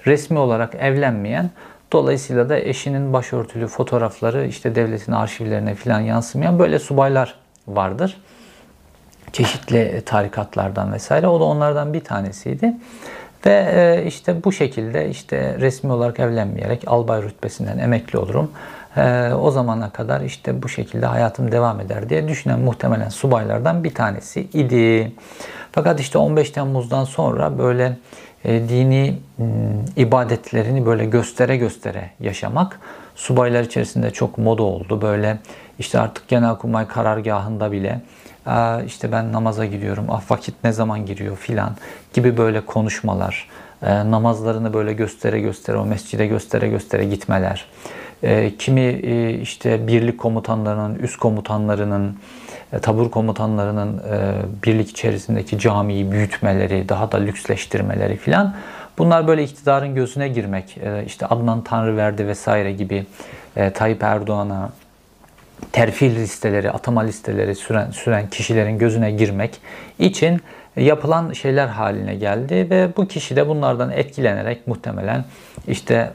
resmi 0.06 0.40
olarak 0.40 0.76
evlenmeyen 0.76 1.50
dolayısıyla 1.92 2.50
da 2.50 2.60
eşinin 2.60 3.14
başörtülü 3.14 3.68
fotoğrafları 3.68 4.48
işte 4.48 4.76
devletin 4.76 5.12
arşivlerine 5.12 5.76
filan 5.76 6.00
yansımayan 6.00 6.60
böyle 6.60 6.80
subaylar 6.80 7.36
vardır. 7.68 8.18
Çeşitli 9.34 10.02
tarikatlardan 10.06 10.94
vesaire. 10.94 11.28
O 11.28 11.40
da 11.40 11.44
onlardan 11.44 11.94
bir 11.94 12.04
tanesiydi. 12.04 12.74
Ve 13.46 13.72
e, 13.76 14.06
işte 14.08 14.44
bu 14.44 14.52
şekilde 14.52 15.10
işte 15.10 15.56
resmi 15.60 15.92
olarak 15.92 16.20
evlenmeyerek 16.20 16.84
albay 16.88 17.22
rütbesinden 17.24 17.78
emekli 17.78 18.20
olurum. 18.20 18.52
E, 18.98 19.34
o 19.34 19.52
zamana 19.52 19.90
kadar 19.90 20.22
işte 20.22 20.64
bu 20.64 20.70
şekilde 20.70 21.06
hayatım 21.06 21.52
devam 21.52 21.80
eder 21.80 22.10
diye 22.10 22.28
düşünen 22.28 22.60
muhtemelen 22.60 23.10
subaylardan 23.10 23.84
bir 23.84 23.94
tanesi 23.94 24.42
idi. 24.42 25.12
Fakat 25.72 26.00
işte 26.00 26.18
15 26.18 26.52
Temmuz'dan 26.52 27.04
sonra 27.04 27.58
böyle 27.58 27.98
e, 28.46 28.70
dini 28.70 29.18
ibadetlerini 29.96 30.86
böyle 30.86 31.06
göstere 31.06 31.58
göstere 31.58 32.10
yaşamak 32.20 32.80
subaylar 33.16 33.64
içerisinde 33.64 34.12
çok 34.12 34.38
moda 34.38 34.64
oldu. 34.64 35.02
Böyle 35.02 35.38
işte 35.80 36.00
artık 36.00 36.28
Genelkurmay 36.28 36.88
karargahında 36.88 37.72
bile 37.72 38.02
işte 38.86 39.12
ben 39.12 39.34
namaza 39.34 39.66
gidiyorum, 39.66 40.06
ah 40.10 40.32
vakit 40.32 40.56
ne 40.64 40.72
zaman 40.72 41.06
giriyor 41.06 41.38
filan 41.38 41.76
gibi 42.14 42.38
böyle 42.38 42.62
konuşmalar, 42.62 43.50
e, 43.84 44.12
namazlarını 44.12 44.74
böyle 44.74 44.94
göstere 44.94 45.40
göstere 45.40 45.78
o 45.78 45.86
mescide 45.86 46.28
göstere 46.28 46.68
göstere 46.68 47.06
gitmeler. 47.06 47.66
E, 48.24 48.56
kimi 48.58 48.82
e, 48.82 49.40
işte 49.40 49.88
birlik 49.88 50.20
komutanlarının, 50.20 50.96
üst 50.96 51.18
komutanlarının, 51.18 52.18
tabur 52.82 53.12
komutanlarının 53.12 54.02
birlik 54.66 54.90
içerisindeki 54.90 55.60
camiyi 55.60 56.12
büyütmeleri, 56.12 56.90
daha 56.90 57.12
da 57.12 57.18
lüksleştirmeleri 57.18 58.18
filan. 58.18 58.56
Bunlar 58.98 59.28
böyle 59.28 59.44
iktidarın 59.44 59.96
gözüne 59.96 60.28
girmek, 60.28 60.78
işte 61.06 61.26
Adnan 61.26 61.64
Tanrıverdi 61.64 62.28
vesaire 62.28 62.72
gibi 62.72 63.06
Tayyip 63.74 64.04
Erdoğan'a 64.04 64.70
terfi 65.72 66.16
listeleri, 66.16 66.72
atama 66.72 67.02
listeleri 67.02 67.56
süren, 67.56 67.92
süren 67.92 68.30
kişilerin 68.30 68.78
gözüne 68.78 69.12
girmek 69.12 69.62
için 70.00 70.42
yapılan 70.76 71.34
şeyler 71.34 71.68
haline 71.68 72.16
geldi 72.16 72.68
ve 72.70 72.90
bu 72.98 73.08
kişi 73.08 73.36
de 73.36 73.48
bunlardan 73.48 73.92
etkilenerek 73.92 74.68
muhtemelen 74.68 75.26
işte 75.68 76.12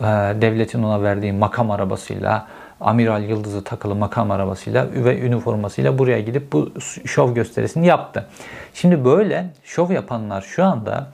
e, 0.00 0.04
devletin 0.40 0.82
ona 0.82 1.02
verdiği 1.02 1.32
makam 1.32 1.70
arabasıyla 1.70 2.46
Amiral 2.80 3.22
Yıldızı 3.22 3.64
takılı 3.64 3.94
makam 3.94 4.30
arabasıyla 4.30 4.86
ve 4.94 5.20
üniformasıyla 5.20 5.98
buraya 5.98 6.20
gidip 6.20 6.52
bu 6.52 6.72
şov 7.04 7.34
gösterisini 7.34 7.86
yaptı. 7.86 8.26
Şimdi 8.74 9.04
böyle 9.04 9.46
şov 9.64 9.90
yapanlar 9.90 10.42
şu 10.42 10.64
anda 10.64 11.06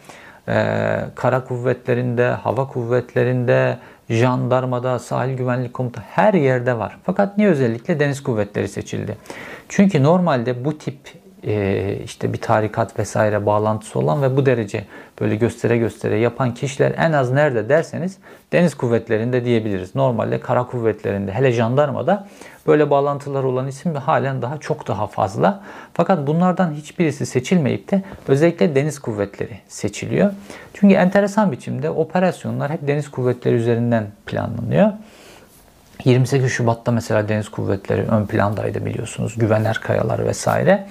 e, 0.49 0.55
kara 1.14 1.45
kuvvetlerinde, 1.45 2.29
hava 2.29 2.69
kuvvetlerinde, 2.69 3.79
jandarmada, 4.09 4.99
sahil 4.99 5.37
güvenlik 5.37 5.75
komutu 5.75 6.01
her 6.11 6.35
yerde 6.35 6.79
var. 6.79 6.99
Fakat 7.05 7.38
niye 7.38 7.49
özellikle 7.49 8.01
deniz 8.01 8.23
kuvvetleri 8.23 8.68
seçildi? 8.68 9.16
Çünkü 9.68 10.03
normalde 10.03 10.64
bu 10.64 10.79
tip 10.79 10.99
işte 12.05 12.33
bir 12.33 12.38
tarikat 12.38 12.98
vesaire 12.98 13.46
bağlantısı 13.46 13.98
olan 13.98 14.22
ve 14.22 14.37
bu 14.37 14.46
derece 14.46 14.85
böyle 15.20 15.37
göstere 15.37 15.79
göstere 15.79 16.18
yapan 16.18 16.55
kişiler 16.55 16.94
en 16.96 17.12
az 17.12 17.31
nerede 17.31 17.68
derseniz 17.68 18.18
deniz 18.53 18.74
kuvvetlerinde 18.74 19.44
diyebiliriz. 19.44 19.94
Normalde 19.94 20.40
kara 20.40 20.66
kuvvetlerinde 20.66 21.33
hele 21.33 21.53
jandarmada 21.53 22.29
böyle 22.66 22.90
bağlantılar 22.90 23.44
olan 23.44 23.66
isim 23.66 23.94
halen 23.94 24.42
daha 24.42 24.59
çok 24.59 24.88
daha 24.88 25.07
fazla. 25.07 25.64
Fakat 25.94 26.27
bunlardan 26.27 26.72
hiçbirisi 26.72 27.27
seçilmeyip 27.27 27.90
de 27.90 28.03
özellikle 28.29 28.74
deniz 28.74 28.98
kuvvetleri 28.98 29.59
seçiliyor. 29.68 30.33
Çünkü 30.74 30.94
enteresan 30.94 31.53
biçimde 31.53 31.90
operasyonlar 31.90 32.70
hep 32.70 32.88
deniz 32.88 33.11
kuvvetleri 33.11 33.55
üzerinden 33.55 34.07
planlanıyor. 34.27 34.92
28 36.04 36.52
Şubat'ta 36.52 36.92
mesela 36.92 37.28
Deniz 37.28 37.48
Kuvvetleri 37.48 38.02
ön 38.02 38.26
plandaydı 38.26 38.87
biliyorsunuz. 38.87 39.34
Güvener 39.37 39.80
Kayalar 39.80 40.26
vesaire. 40.26 40.87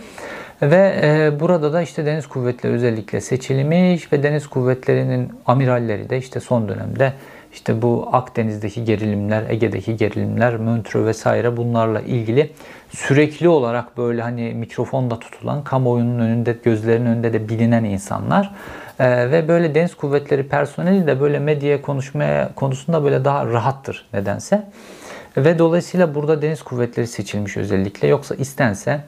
Ve 0.61 0.99
e, 1.03 1.39
burada 1.39 1.73
da 1.73 1.81
işte 1.81 2.05
Deniz 2.05 2.27
Kuvvetleri 2.27 2.73
özellikle 2.73 3.21
seçilmiş 3.21 4.13
ve 4.13 4.23
Deniz 4.23 4.47
Kuvvetleri'nin 4.47 5.31
amiralleri 5.45 6.09
de 6.09 6.17
işte 6.17 6.39
son 6.39 6.69
dönemde 6.69 7.13
işte 7.53 7.81
bu 7.81 8.09
Akdeniz'deki 8.11 8.83
gerilimler, 8.83 9.43
Ege'deki 9.49 9.97
gerilimler, 9.97 10.57
Montreux 10.57 11.05
vesaire 11.05 11.57
bunlarla 11.57 12.01
ilgili 12.01 12.51
sürekli 12.89 13.49
olarak 13.49 13.97
böyle 13.97 14.21
hani 14.21 14.53
mikrofonda 14.53 15.19
tutulan, 15.19 15.63
kamuoyunun 15.63 16.19
önünde, 16.19 16.55
gözlerinin 16.63 17.05
önünde 17.05 17.33
de 17.33 17.49
bilinen 17.49 17.83
insanlar. 17.83 18.53
Ee, 18.99 19.31
ve 19.31 19.47
böyle 19.47 19.75
deniz 19.75 19.95
kuvvetleri 19.95 20.47
personeli 20.47 21.07
de 21.07 21.21
böyle 21.21 21.39
medyaya 21.39 21.81
konuşmaya 21.81 22.49
konusunda 22.55 23.03
böyle 23.03 23.25
daha 23.25 23.45
rahattır 23.45 24.05
nedense. 24.13 24.63
Ve 25.37 25.59
dolayısıyla 25.59 26.15
burada 26.15 26.41
deniz 26.41 26.61
kuvvetleri 26.61 27.07
seçilmiş 27.07 27.57
özellikle. 27.57 28.07
Yoksa 28.07 28.35
istense 28.35 29.01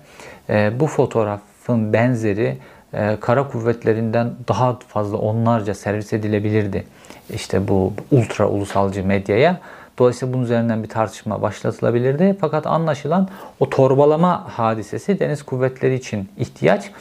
e, 0.50 0.80
bu 0.80 0.88
fotoğrafın 0.88 1.94
benzeri 1.94 2.58
e, 2.94 3.18
kara 3.22 3.48
kuvvetlerinden 3.48 4.32
daha 4.48 4.80
fazla 4.88 5.18
onlarca 5.18 5.74
servis 5.74 6.14
edilebilirdi. 6.14 6.86
İşte 7.34 7.68
bu 7.68 7.94
ultra 8.12 8.50
ulusalcı 8.50 9.06
medyaya. 9.06 9.60
Dolayısıyla 10.00 10.34
bunun 10.34 10.44
üzerinden 10.44 10.84
bir 10.84 10.90
tartışma 10.90 11.42
başlatılabilirdi. 11.42 12.38
Fakat 12.42 12.68
anlaşılan 12.68 13.30
o 13.60 13.70
torbalama 13.70 14.48
hadisesi 14.58 15.20
deniz 15.20 15.44
kuvvetleri 15.44 15.96
için 15.96 16.30
ihtiyaç. 16.38 16.92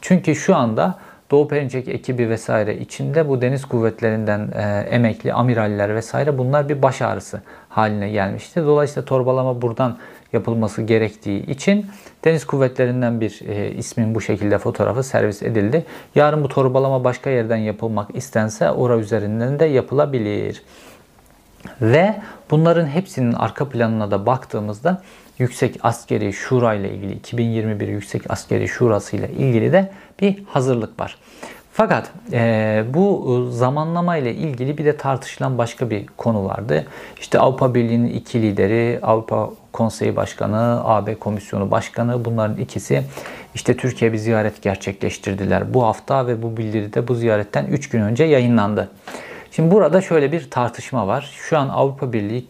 Çünkü 0.00 0.34
şu 0.34 0.56
anda 0.56 0.98
Doğu 1.30 1.48
Perinçek 1.48 1.88
ekibi 1.88 2.30
vesaire 2.30 2.78
içinde 2.78 3.28
bu 3.28 3.40
deniz 3.40 3.64
kuvvetlerinden 3.64 4.50
e, 4.54 4.86
emekli 4.90 5.32
amiraller 5.32 5.94
vesaire 5.94 6.38
bunlar 6.38 6.68
bir 6.68 6.82
baş 6.82 7.02
ağrısı 7.02 7.42
haline 7.68 8.10
gelmişti. 8.10 8.62
Dolayısıyla 8.64 9.04
torbalama 9.04 9.62
buradan 9.62 9.98
yapılması 10.32 10.82
gerektiği 10.82 11.46
için 11.46 11.86
deniz 12.24 12.46
kuvvetlerinden 12.46 13.20
bir 13.20 13.40
e, 13.48 13.70
ismin 13.70 14.14
bu 14.14 14.20
şekilde 14.20 14.58
fotoğrafı 14.58 15.02
servis 15.02 15.42
edildi. 15.42 15.84
Yarın 16.14 16.44
bu 16.44 16.48
torbalama 16.48 17.04
başka 17.04 17.30
yerden 17.30 17.56
yapılmak 17.56 18.14
istense 18.14 18.70
ora 18.70 18.96
üzerinden 18.96 19.60
de 19.60 19.64
yapılabilir. 19.64 20.62
Ve 21.80 22.16
bunların 22.50 22.86
hepsinin 22.86 23.32
arka 23.32 23.68
planına 23.68 24.10
da 24.10 24.26
baktığımızda 24.26 25.02
Yüksek 25.38 25.76
Askeri 25.82 26.32
Şura 26.32 26.74
ile 26.74 26.90
ilgili 26.90 27.12
2021 27.12 27.88
Yüksek 27.88 28.30
Askeri 28.30 28.68
Şurası 28.68 29.16
ile 29.16 29.30
ilgili 29.30 29.72
de 29.72 29.90
bir 30.20 30.44
hazırlık 30.48 31.00
var. 31.00 31.16
Fakat 31.72 32.10
e, 32.32 32.84
bu 32.94 33.46
zamanlama 33.50 34.16
ile 34.16 34.34
ilgili 34.34 34.78
bir 34.78 34.84
de 34.84 34.96
tartışılan 34.96 35.58
başka 35.58 35.90
bir 35.90 36.06
konu 36.06 36.44
vardı. 36.44 36.86
İşte 37.20 37.38
Avrupa 37.38 37.74
Birliği'nin 37.74 38.08
iki 38.08 38.42
lideri, 38.42 38.98
Avrupa 39.02 39.50
Konseyi 39.72 40.16
Başkanı, 40.16 40.80
AB 40.84 41.14
Komisyonu 41.14 41.70
Başkanı 41.70 42.24
bunların 42.24 42.56
ikisi 42.56 43.02
işte 43.54 43.76
Türkiye 43.76 44.12
bir 44.12 44.18
ziyaret 44.18 44.62
gerçekleştirdiler 44.62 45.74
bu 45.74 45.84
hafta 45.84 46.26
ve 46.26 46.42
bu 46.42 46.56
bildiri 46.56 46.92
de 46.94 47.08
bu 47.08 47.14
ziyaretten 47.14 47.66
3 47.66 47.88
gün 47.88 48.00
önce 48.00 48.24
yayınlandı. 48.24 48.90
Şimdi 49.50 49.74
burada 49.74 50.00
şöyle 50.00 50.32
bir 50.32 50.50
tartışma 50.50 51.06
var. 51.06 51.30
Şu 51.34 51.58
an 51.58 51.68
Avrupa 51.68 52.12
Birliği 52.12 52.46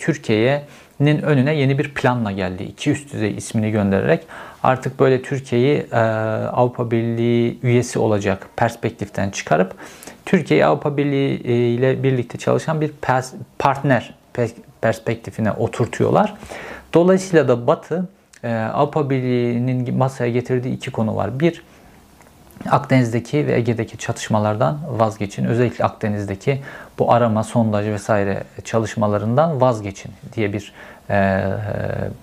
Türkiye'nin 0.99 1.23
önüne 1.23 1.55
yeni 1.55 1.79
bir 1.79 1.95
planla 1.95 2.33
geldi. 2.33 2.63
İki 2.63 2.91
üst 2.91 3.13
düzey 3.13 3.37
ismini 3.37 3.71
göndererek 3.71 4.23
artık 4.63 5.01
böyle 5.01 5.23
Türkiye'yi 5.23 5.87
e, 5.93 5.97
Avrupa 6.53 6.91
Birliği 6.91 7.59
üyesi 7.63 7.99
olacak 7.99 8.49
perspektiften 8.57 9.31
çıkarıp 9.31 9.75
Türkiye'yi 10.27 10.67
Avrupa 10.67 10.97
Birliği 10.97 11.41
e, 11.45 11.55
ile 11.55 12.03
birlikte 12.03 12.39
çalışan 12.39 12.81
bir 12.81 12.91
partner 13.59 14.15
perspektifine 14.81 15.53
oturtuyorlar. 15.53 16.35
Dolayısıyla 16.95 17.49
da 17.49 17.67
Batı 17.67 18.09
e, 18.43 18.55
Avrupa 18.55 19.11
Birliği'nin 19.11 19.97
masaya 19.97 20.31
getirdiği 20.31 20.75
iki 20.75 20.91
konu 20.91 21.17
var. 21.17 21.41
Bir, 21.41 21.63
Akdeniz'deki 22.71 23.47
ve 23.47 23.57
Ege'deki 23.57 23.99
çatışmalardan 23.99 24.79
vazgeçin. 24.89 25.45
Özellikle 25.45 25.85
Akdeniz'deki 25.85 26.63
bu 26.99 27.13
arama, 27.13 27.45
sondaj 27.45 27.87
vesaire 27.87 28.45
çalışmalarından 28.65 29.61
vazgeçin 29.61 30.13
diye 30.33 30.53
bir 30.53 30.73
e, 31.11 31.45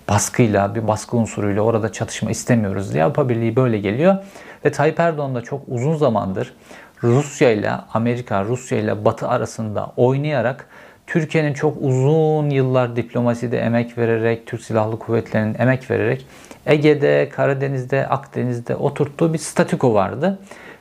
baskıyla, 0.08 0.74
bir 0.74 0.88
baskı 0.88 1.16
unsuruyla 1.16 1.62
orada 1.62 1.92
çatışma 1.92 2.30
istemiyoruz 2.30 2.92
diye 2.92 3.04
Avrupa 3.04 3.28
Birliği 3.28 3.56
böyle 3.56 3.78
geliyor. 3.78 4.16
Ve 4.64 4.72
Tayyip 4.72 5.00
Erdoğan 5.00 5.34
da 5.34 5.40
çok 5.40 5.62
uzun 5.68 5.96
zamandır 5.96 6.54
Rusya 7.02 7.50
ile 7.50 7.70
Amerika, 7.94 8.44
Rusya 8.44 8.78
ile 8.78 9.04
Batı 9.04 9.28
arasında 9.28 9.92
oynayarak 9.96 10.66
Türkiye'nin 11.06 11.52
çok 11.52 11.76
uzun 11.80 12.50
yıllar 12.50 12.96
diplomaside 12.96 13.58
emek 13.58 13.98
vererek, 13.98 14.46
Türk 14.46 14.62
Silahlı 14.62 14.98
Kuvvetleri'nin 14.98 15.56
emek 15.58 15.90
vererek 15.90 16.26
Ege'de, 16.66 17.28
Karadeniz'de, 17.28 18.06
Akdeniz'de 18.06 18.76
oturttuğu 18.76 19.32
bir 19.32 19.38
statiko 19.38 19.94
vardı. 19.94 20.38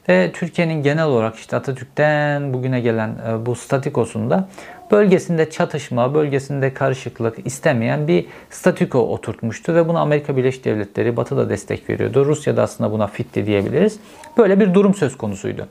Ve 0.10 0.32
Türkiye'nin 0.32 0.84
genel 0.84 1.06
olarak 1.06 1.36
işte 1.36 1.58
Atatürk'ten 1.58 2.54
bugüne 2.54 2.80
gelen 2.80 3.10
e, 3.10 3.46
bu 3.46 3.56
statikosunda 3.56 4.48
bölgesinde 4.92 5.50
çatışma, 5.50 6.14
bölgesinde 6.14 6.74
karışıklık 6.74 7.46
istemeyen 7.46 8.08
bir 8.08 8.26
statiko 8.50 9.00
oturtmuştu 9.00 9.76
ve 9.76 9.88
bunu 9.88 10.00
Amerika 10.00 10.38
Birleşik 10.38 10.66
Devletleri 10.66 11.18
Batı 11.18 11.38
da 11.38 11.50
destek 11.50 11.90
veriyordu. 11.90 12.26
Rusya 12.26 12.58
da 12.58 12.62
aslında 12.62 12.92
buna 12.92 13.08
fitti 13.08 13.46
diyebiliriz. 13.46 14.00
Böyle 14.38 14.60
bir 14.60 14.74
durum 14.74 14.94
söz 14.94 15.18
konusuydu. 15.18 15.68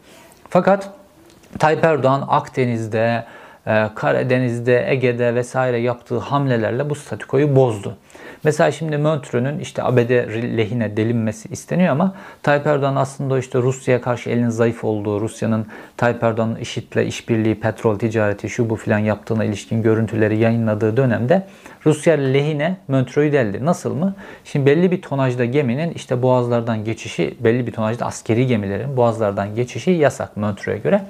Fakat 0.48 0.90
Tayyip 1.58 1.84
Erdoğan 1.84 2.24
Akdeniz'de, 2.28 3.24
e, 3.66 3.88
Karadeniz'de, 3.94 4.90
Ege'de 4.90 5.34
vesaire 5.34 5.78
yaptığı 5.78 6.18
hamlelerle 6.18 6.90
bu 6.90 6.94
statikoyu 6.94 7.56
bozdu. 7.56 7.96
Mesela 8.44 8.72
şimdi 8.72 8.96
Montreux'ün 8.96 9.58
işte 9.58 9.82
ABD 9.82 10.10
lehine 10.56 10.96
delinmesi 10.96 11.48
isteniyor 11.48 11.92
ama 11.92 12.14
Tayyip 12.42 12.66
Erdoğan 12.66 12.96
aslında 12.96 13.38
işte 13.38 13.58
Rusya'ya 13.58 14.00
karşı 14.00 14.30
elinin 14.30 14.48
zayıf 14.48 14.84
olduğu, 14.84 15.20
Rusya'nın 15.20 15.66
Tayyip 15.96 16.22
Erdoğan'ın 16.22 16.56
IŞİD'le 16.56 17.06
işbirliği, 17.06 17.60
petrol 17.60 17.98
ticareti, 17.98 18.48
şu 18.48 18.70
bu 18.70 18.76
filan 18.76 18.98
yaptığına 18.98 19.44
ilişkin 19.44 19.82
görüntüleri 19.82 20.38
yayınladığı 20.38 20.96
dönemde 20.96 21.46
Rusya 21.86 22.14
lehine 22.14 22.76
Montreux'u 22.88 23.32
deldi. 23.32 23.64
Nasıl 23.64 23.94
mı? 23.94 24.14
Şimdi 24.44 24.66
belli 24.66 24.90
bir 24.90 25.02
tonajda 25.02 25.44
geminin 25.44 25.90
işte 25.90 26.22
boğazlardan 26.22 26.84
geçişi, 26.84 27.34
belli 27.40 27.66
bir 27.66 27.72
tonajda 27.72 28.06
askeri 28.06 28.46
gemilerin 28.46 28.96
boğazlardan 28.96 29.54
geçişi 29.54 29.90
yasak 29.90 30.36
Montreux'e 30.36 30.78
göre. 30.78 31.02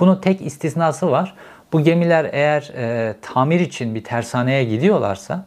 Bunun 0.00 0.16
tek 0.16 0.40
istisnası 0.40 1.10
var. 1.10 1.34
Bu 1.72 1.80
gemiler 1.80 2.28
eğer 2.32 2.72
e, 2.76 3.14
tamir 3.22 3.60
için 3.60 3.94
bir 3.94 4.04
tersaneye 4.04 4.64
gidiyorlarsa 4.64 5.44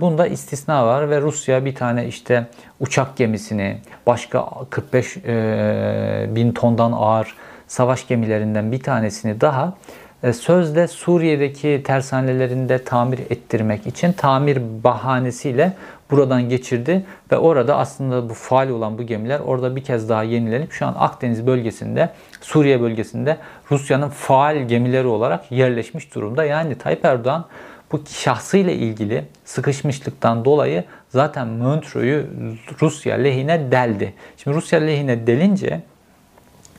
bunda 0.00 0.26
istisna 0.26 0.86
var 0.86 1.10
ve 1.10 1.20
Rusya 1.20 1.64
bir 1.64 1.74
tane 1.74 2.06
işte 2.06 2.46
uçak 2.80 3.16
gemisini 3.16 3.78
başka 4.06 4.48
45 4.70 5.16
e, 5.16 6.26
bin 6.30 6.52
tondan 6.52 6.92
ağır 6.92 7.36
savaş 7.66 8.08
gemilerinden 8.08 8.72
bir 8.72 8.80
tanesini 8.80 9.40
daha 9.40 9.74
e, 10.22 10.32
sözde 10.32 10.88
Suriye'deki 10.88 11.82
tersanelerinde 11.84 12.84
tamir 12.84 13.18
ettirmek 13.18 13.86
için 13.86 14.12
tamir 14.12 14.58
bahanesiyle 14.84 15.72
buradan 16.10 16.48
geçirdi 16.48 17.04
ve 17.32 17.38
orada 17.38 17.76
aslında 17.76 18.28
bu 18.28 18.34
faal 18.34 18.68
olan 18.68 18.98
bu 18.98 19.02
gemiler 19.02 19.40
orada 19.40 19.76
bir 19.76 19.84
kez 19.84 20.08
daha 20.08 20.22
yenilenip 20.22 20.72
şu 20.72 20.86
an 20.86 20.94
Akdeniz 20.98 21.46
bölgesinde, 21.46 22.10
Suriye 22.40 22.80
bölgesinde 22.80 23.36
Rusya'nın 23.70 24.08
faal 24.08 24.56
gemileri 24.56 25.06
olarak 25.06 25.52
yerleşmiş 25.52 26.14
durumda. 26.14 26.44
Yani 26.44 26.74
Tayyip 26.78 27.04
Erdoğan 27.04 27.44
bu 27.92 28.02
şahsıyla 28.08 28.72
ilgili 28.72 29.24
sıkışmışlıktan 29.44 30.44
dolayı 30.44 30.84
zaten 31.08 31.48
Montreux'u 31.48 32.26
Rusya 32.80 33.16
lehine 33.16 33.72
deldi. 33.72 34.14
Şimdi 34.36 34.56
Rusya 34.56 34.80
lehine 34.80 35.26
delince 35.26 35.82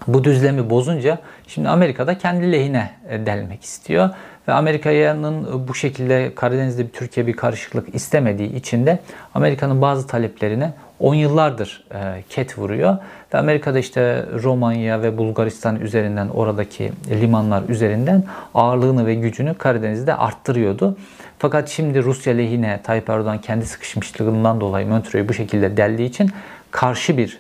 bu 0.07 0.23
düzlemi 0.23 0.69
bozunca 0.69 1.19
şimdi 1.47 1.69
Amerika'da 1.69 2.17
kendi 2.17 2.51
lehine 2.51 2.91
e, 3.09 3.25
delmek 3.25 3.63
istiyor. 3.63 4.09
Ve 4.47 4.53
Amerika'nın 4.53 5.67
bu 5.67 5.75
şekilde 5.75 6.35
Karadeniz'de 6.35 6.83
bir 6.87 6.91
Türkiye 6.91 7.27
bir 7.27 7.33
karışıklık 7.33 7.95
istemediği 7.95 8.55
için 8.55 8.85
de 8.85 8.99
Amerika'nın 9.33 9.81
bazı 9.81 10.07
taleplerine 10.07 10.73
10 10.99 11.15
yıllardır 11.15 11.83
e, 11.93 12.23
ket 12.29 12.57
vuruyor. 12.57 12.97
Ve 13.33 13.37
Amerika'da 13.37 13.79
işte 13.79 14.25
Romanya 14.43 15.01
ve 15.01 15.17
Bulgaristan 15.17 15.79
üzerinden 15.79 16.27
oradaki 16.27 16.91
limanlar 17.09 17.63
üzerinden 17.69 18.23
ağırlığını 18.53 19.05
ve 19.05 19.15
gücünü 19.15 19.53
Karadeniz'de 19.53 20.15
arttırıyordu. 20.15 20.97
Fakat 21.39 21.69
şimdi 21.69 22.03
Rusya 22.03 22.33
lehine 22.33 22.79
Tayyip 22.83 23.09
Erdoğan 23.09 23.41
kendi 23.41 23.65
sıkışmışlığından 23.65 24.61
dolayı 24.61 24.87
Montreux'u 24.87 25.29
bu 25.29 25.33
şekilde 25.33 25.77
deldiği 25.77 26.09
için 26.09 26.31
karşı 26.71 27.17
bir 27.17 27.39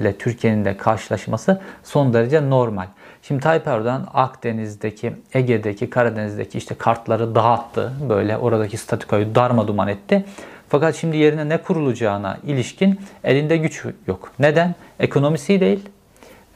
taleple 0.00 0.18
Türkiye'nin 0.18 0.64
de 0.64 0.76
karşılaşması 0.76 1.60
son 1.84 2.12
derece 2.12 2.50
normal. 2.50 2.86
Şimdi 3.22 3.42
Tayyip 3.42 3.66
Erdoğan 3.66 4.06
Akdeniz'deki, 4.14 5.12
Ege'deki, 5.34 5.90
Karadeniz'deki 5.90 6.58
işte 6.58 6.74
kartları 6.74 7.34
dağıttı. 7.34 7.92
Böyle 8.08 8.36
oradaki 8.36 8.76
statikoyu 8.76 9.34
darma 9.34 9.68
duman 9.68 9.88
etti. 9.88 10.24
Fakat 10.68 10.96
şimdi 10.96 11.16
yerine 11.16 11.48
ne 11.48 11.56
kurulacağına 11.58 12.38
ilişkin 12.46 13.00
elinde 13.24 13.56
güç 13.56 13.84
yok. 14.06 14.32
Neden? 14.38 14.74
Ekonomisi 15.00 15.60
değil, 15.60 15.88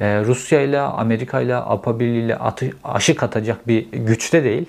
ee, 0.01 0.25
Rusya 0.25 0.61
ile, 0.61 0.81
Amerika 0.81 1.41
ile, 1.41 1.57
Avrupa 1.57 2.01
Birliği 2.01 2.25
ile 2.25 2.39
aşık 2.85 3.23
atacak 3.23 3.69
bir 3.69 3.93
güçte 3.93 4.45
değil. 4.45 4.67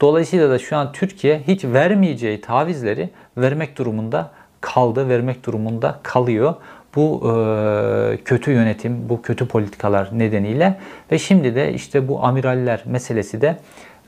Dolayısıyla 0.00 0.50
da 0.50 0.58
şu 0.58 0.76
an 0.76 0.92
Türkiye 0.92 1.42
hiç 1.46 1.64
vermeyeceği 1.64 2.40
tavizleri 2.40 3.10
vermek 3.36 3.78
durumunda 3.78 4.30
kaldı, 4.60 5.08
vermek 5.08 5.46
durumunda 5.46 6.00
kalıyor. 6.02 6.54
Bu 6.96 7.22
e, 7.24 8.16
kötü 8.24 8.50
yönetim, 8.50 9.08
bu 9.08 9.22
kötü 9.22 9.48
politikalar 9.48 10.08
nedeniyle 10.12 10.78
ve 11.12 11.18
şimdi 11.18 11.54
de 11.54 11.72
işte 11.72 12.08
bu 12.08 12.24
amiraller 12.24 12.82
meselesi 12.86 13.40
de 13.40 13.56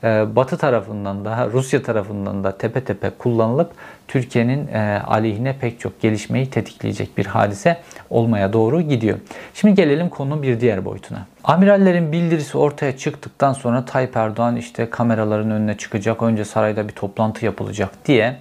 e, 0.03 0.35
Batı 0.35 0.57
tarafından 0.57 1.25
da 1.25 1.49
Rusya 1.53 1.83
tarafından 1.83 2.43
da 2.43 2.57
tepe 2.57 2.83
tepe 2.83 3.09
kullanılıp 3.09 3.71
Türkiye'nin 4.07 4.67
e, 4.67 5.01
aleyhine 5.07 5.55
pek 5.61 5.79
çok 5.79 6.01
gelişmeyi 6.01 6.49
tetikleyecek 6.49 7.17
bir 7.17 7.25
hadise 7.25 7.77
olmaya 8.09 8.53
doğru 8.53 8.81
gidiyor. 8.81 9.17
Şimdi 9.53 9.75
gelelim 9.75 10.09
konunun 10.09 10.43
bir 10.43 10.59
diğer 10.59 10.85
boyutuna. 10.85 11.25
Amirallerin 11.43 12.11
bildirisi 12.11 12.57
ortaya 12.57 12.97
çıktıktan 12.97 13.53
sonra 13.53 13.85
Tayyip 13.85 14.17
Erdoğan 14.17 14.55
işte 14.55 14.89
kameraların 14.89 15.51
önüne 15.51 15.77
çıkacak, 15.77 16.21
önce 16.21 16.45
sarayda 16.45 16.87
bir 16.87 16.93
toplantı 16.93 17.45
yapılacak 17.45 17.89
diye 18.05 18.37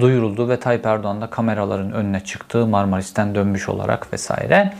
duyuruldu 0.00 0.48
ve 0.48 0.60
Tayyip 0.60 0.86
Erdoğan 0.86 1.20
da 1.20 1.30
kameraların 1.30 1.92
önüne 1.92 2.20
çıktı 2.20 2.66
Marmaris'ten 2.66 3.34
dönmüş 3.34 3.68
olarak 3.68 4.12
vesaire. 4.12 4.72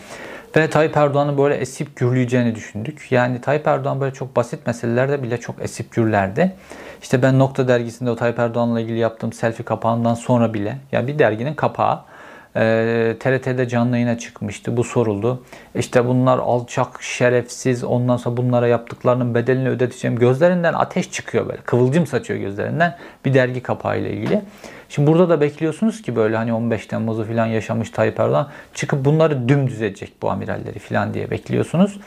Ve 0.56 0.70
Tayyip 0.70 0.96
Erdoğan'ı 0.96 1.38
böyle 1.38 1.54
esip 1.54 1.96
gürleyeceğini 1.96 2.54
düşündük. 2.54 3.12
Yani 3.12 3.40
Tayyip 3.40 3.66
Erdoğan 3.66 4.00
böyle 4.00 4.14
çok 4.14 4.36
basit 4.36 4.66
meselelerde 4.66 5.22
bile 5.22 5.40
çok 5.40 5.62
esip 5.62 5.92
gürlerdi. 5.92 6.56
İşte 7.02 7.22
ben 7.22 7.38
Nokta 7.38 7.68
dergisinde 7.68 8.10
o 8.10 8.16
Tayyip 8.16 8.38
Erdoğan'la 8.38 8.80
ilgili 8.80 8.98
yaptığım 8.98 9.32
selfie 9.32 9.64
kapağından 9.64 10.14
sonra 10.14 10.54
bile, 10.54 10.78
yani 10.92 11.06
bir 11.06 11.18
derginin 11.18 11.54
kapağı 11.54 12.00
e, 12.56 13.16
TRT'de 13.20 13.68
canlı 13.68 13.96
yayına 13.96 14.18
çıkmıştı. 14.18 14.76
Bu 14.76 14.84
soruldu. 14.84 15.42
İşte 15.74 16.06
bunlar 16.06 16.38
alçak, 16.38 17.02
şerefsiz, 17.02 17.84
ondan 17.84 18.16
sonra 18.16 18.36
bunlara 18.36 18.68
yaptıklarının 18.68 19.34
bedelini 19.34 19.68
ödeteceğim. 19.68 20.18
Gözlerinden 20.18 20.72
ateş 20.72 21.10
çıkıyor 21.10 21.48
böyle. 21.48 21.60
Kıvılcım 21.60 22.06
saçıyor 22.06 22.40
gözlerinden. 22.40 22.96
Bir 23.24 23.34
dergi 23.34 23.62
kapağıyla 23.62 24.10
ilgili. 24.10 24.42
Şimdi 24.88 25.10
burada 25.10 25.28
da 25.28 25.40
bekliyorsunuz 25.40 26.02
ki 26.02 26.16
böyle 26.16 26.36
hani 26.36 26.52
15 26.52 26.86
Temmuz'u 26.86 27.24
falan 27.24 27.46
yaşamış 27.46 27.90
Tayyip 27.90 28.20
Erdoğan 28.20 28.48
çıkıp 28.74 29.04
bunları 29.04 29.48
dümdüz 29.48 29.82
edecek 29.82 30.12
bu 30.22 30.30
amiralleri 30.30 30.78
falan 30.78 31.14
diye 31.14 31.30
bekliyorsunuz. 31.30 32.00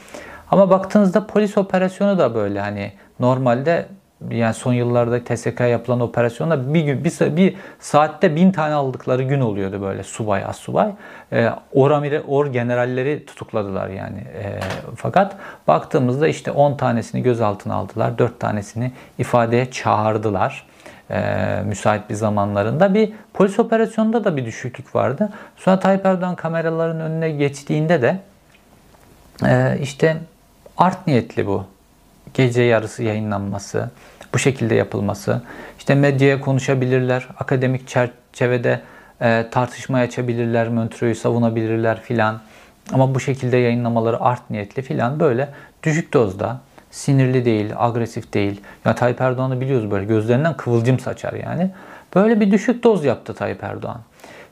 Ama 0.51 0.69
baktığınızda 0.69 1.27
polis 1.27 1.57
operasyonu 1.57 2.17
da 2.17 2.35
böyle 2.35 2.59
hani 2.59 2.91
normalde 3.19 3.85
yani 4.29 4.53
son 4.53 4.73
yıllarda 4.73 5.23
TSK 5.23 5.59
yapılan 5.59 5.99
operasyonda 5.99 6.73
bir 6.73 6.81
gün 6.81 7.03
bir, 7.03 7.35
bir 7.35 7.55
saatte 7.79 8.35
bin 8.35 8.51
tane 8.51 8.73
aldıkları 8.73 9.23
gün 9.23 9.39
oluyordu 9.39 9.81
böyle 9.81 10.03
subay 10.03 10.43
as 10.45 10.57
subay. 10.59 10.91
E, 11.31 11.49
or, 11.73 11.91
amire, 11.91 12.21
or 12.21 12.47
generalleri 12.47 13.25
tutukladılar 13.25 13.89
yani. 13.89 14.19
E, 14.19 14.59
fakat 14.95 15.35
baktığımızda 15.67 16.27
işte 16.27 16.51
10 16.51 16.77
tanesini 16.77 17.23
gözaltına 17.23 17.73
aldılar. 17.73 18.17
4 18.17 18.39
tanesini 18.39 18.91
ifadeye 19.17 19.71
çağırdılar. 19.71 20.68
E, 21.11 21.61
müsait 21.65 22.09
bir 22.09 22.15
zamanlarında 22.15 22.93
bir 22.93 23.13
polis 23.33 23.59
operasyonunda 23.59 24.23
da 24.23 24.37
bir 24.37 24.45
düşüklük 24.45 24.95
vardı. 24.95 25.29
Sonra 25.57 25.79
Tayyip 25.79 26.05
Erdoğan 26.05 26.35
kameraların 26.35 26.99
önüne 26.99 27.29
geçtiğinde 27.31 28.01
de 28.01 28.19
e, 29.45 29.77
işte 29.81 30.17
art 30.77 31.07
niyetli 31.07 31.47
bu 31.47 31.65
gece 32.33 32.61
yarısı 32.61 33.03
yayınlanması, 33.03 33.89
bu 34.33 34.39
şekilde 34.39 34.75
yapılması, 34.75 35.41
işte 35.77 35.95
medyaya 35.95 36.41
konuşabilirler, 36.41 37.27
akademik 37.39 37.87
çerçevede 37.87 38.81
e, 39.21 39.45
tartışma 39.51 39.97
açabilirler, 39.97 40.67
Montreux'u 40.67 41.21
savunabilirler 41.21 42.01
filan. 42.01 42.41
Ama 42.93 43.15
bu 43.15 43.19
şekilde 43.19 43.57
yayınlamaları 43.57 44.21
art 44.21 44.49
niyetli 44.49 44.81
filan 44.81 45.19
böyle 45.19 45.49
düşük 45.83 46.13
dozda, 46.13 46.59
sinirli 46.91 47.45
değil, 47.45 47.71
agresif 47.77 48.33
değil. 48.33 48.61
Ya 48.85 48.95
Tayyip 48.95 49.21
Erdoğan'ı 49.21 49.61
biliyoruz 49.61 49.91
böyle 49.91 50.05
gözlerinden 50.05 50.57
kıvılcım 50.57 50.99
saçar 50.99 51.33
yani. 51.33 51.71
Böyle 52.15 52.39
bir 52.39 52.51
düşük 52.51 52.83
doz 52.83 53.05
yaptı 53.05 53.33
Tayyip 53.33 53.63
Erdoğan. 53.63 54.01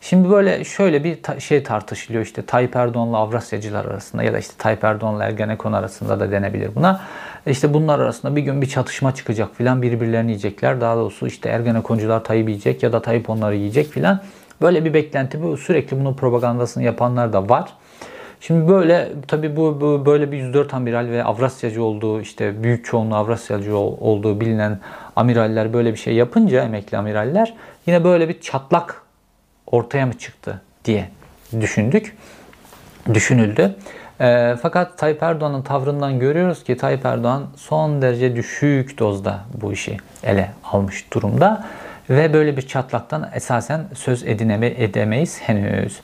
Şimdi 0.02 0.30
böyle 0.30 0.63
şöyle 0.63 1.04
bir 1.04 1.23
ta- 1.23 1.39
şey 1.39 1.63
tartışılıyor 1.63 2.23
işte 2.23 2.45
Tayyip 2.45 2.76
Erdoğan'la 2.76 3.17
Avrasyacılar 3.17 3.86
arasında 3.86 4.23
ya 4.23 4.34
da 4.34 4.39
işte 4.39 4.54
Tayyip 4.58 4.84
Erdoğan'la 4.84 5.23
Ergenekon 5.23 5.73
arasında 5.73 6.19
da 6.19 6.32
denebilir 6.32 6.76
buna. 6.76 7.02
İşte 7.47 7.73
bunlar 7.73 8.00
arasında 8.00 8.36
bir 8.36 8.41
gün 8.41 8.62
bir 8.62 8.67
çatışma 8.67 9.15
çıkacak 9.15 9.56
filan 9.56 9.82
birbirlerini 9.82 10.32
yiyecekler. 10.32 10.82
Daha 10.82 10.95
doğrusu 10.95 11.28
işte 11.28 11.50
Ergenekoncular 11.50 12.23
Tayyip 12.23 12.50
yiyecek 12.50 12.84
ya 12.84 12.93
da 12.93 13.02
Tayyip 13.02 13.30
onları 13.30 13.56
yiyecek 13.56 13.88
filan. 13.88 14.21
Böyle 14.62 14.86
bir 14.86 14.93
beklenti 14.93 15.43
bu 15.43 15.58
sürekli 15.58 16.00
bunun 16.00 16.13
propagandasını 16.13 16.84
yapanlar 16.84 17.34
da 17.34 17.50
var. 17.50 17.69
Şimdi 18.41 18.67
böyle 18.67 19.10
tabii 19.28 19.56
bu, 19.56 19.82
bu 19.82 20.06
böyle 20.06 20.32
bir 20.32 20.38
104 20.38 20.73
amiral 20.73 21.08
ve 21.10 21.23
Avrasyacı 21.23 21.84
olduğu 21.84 22.21
işte 22.21 22.63
büyük 22.63 22.86
çoğunluğu 22.86 23.15
Avrasyacı 23.15 23.78
olduğu 23.78 24.41
bilinen 24.41 24.80
amiraller 25.15 25.73
böyle 25.73 25.91
bir 25.91 25.97
şey 25.97 26.13
yapınca 26.13 26.63
emekli 26.63 26.97
amiraller 26.97 27.54
yine 27.88 28.04
böyle 28.04 28.30
bir 28.30 28.41
çatlak 28.41 29.02
ortaya 29.67 30.06
mı 30.06 30.17
çıktı 30.17 30.62
diye 30.86 31.10
düşündük. 31.62 32.17
Düşünüldü. 33.13 33.76
E, 34.21 34.56
fakat 34.62 34.97
Tayyip 34.97 35.23
Erdoğan'ın 35.23 35.62
tavrından 35.62 36.19
görüyoruz 36.19 36.63
ki 36.63 36.78
Tayyip 36.78 37.06
Erdoğan 37.06 37.47
son 37.56 38.02
derece 38.02 38.36
düşük 38.36 39.00
dozda 39.00 39.39
bu 39.62 39.73
işi 39.73 39.97
ele 40.23 40.52
almış 40.63 41.13
durumda. 41.13 41.65
Ve 42.10 42.34
böyle 42.34 42.58
bir 42.58 42.62
çatlaktan 42.62 43.30
esasen 43.34 43.82
söz 43.96 44.24
edineme, 44.24 44.67
edemeyiz 44.67 45.41
henüz. 45.41 46.00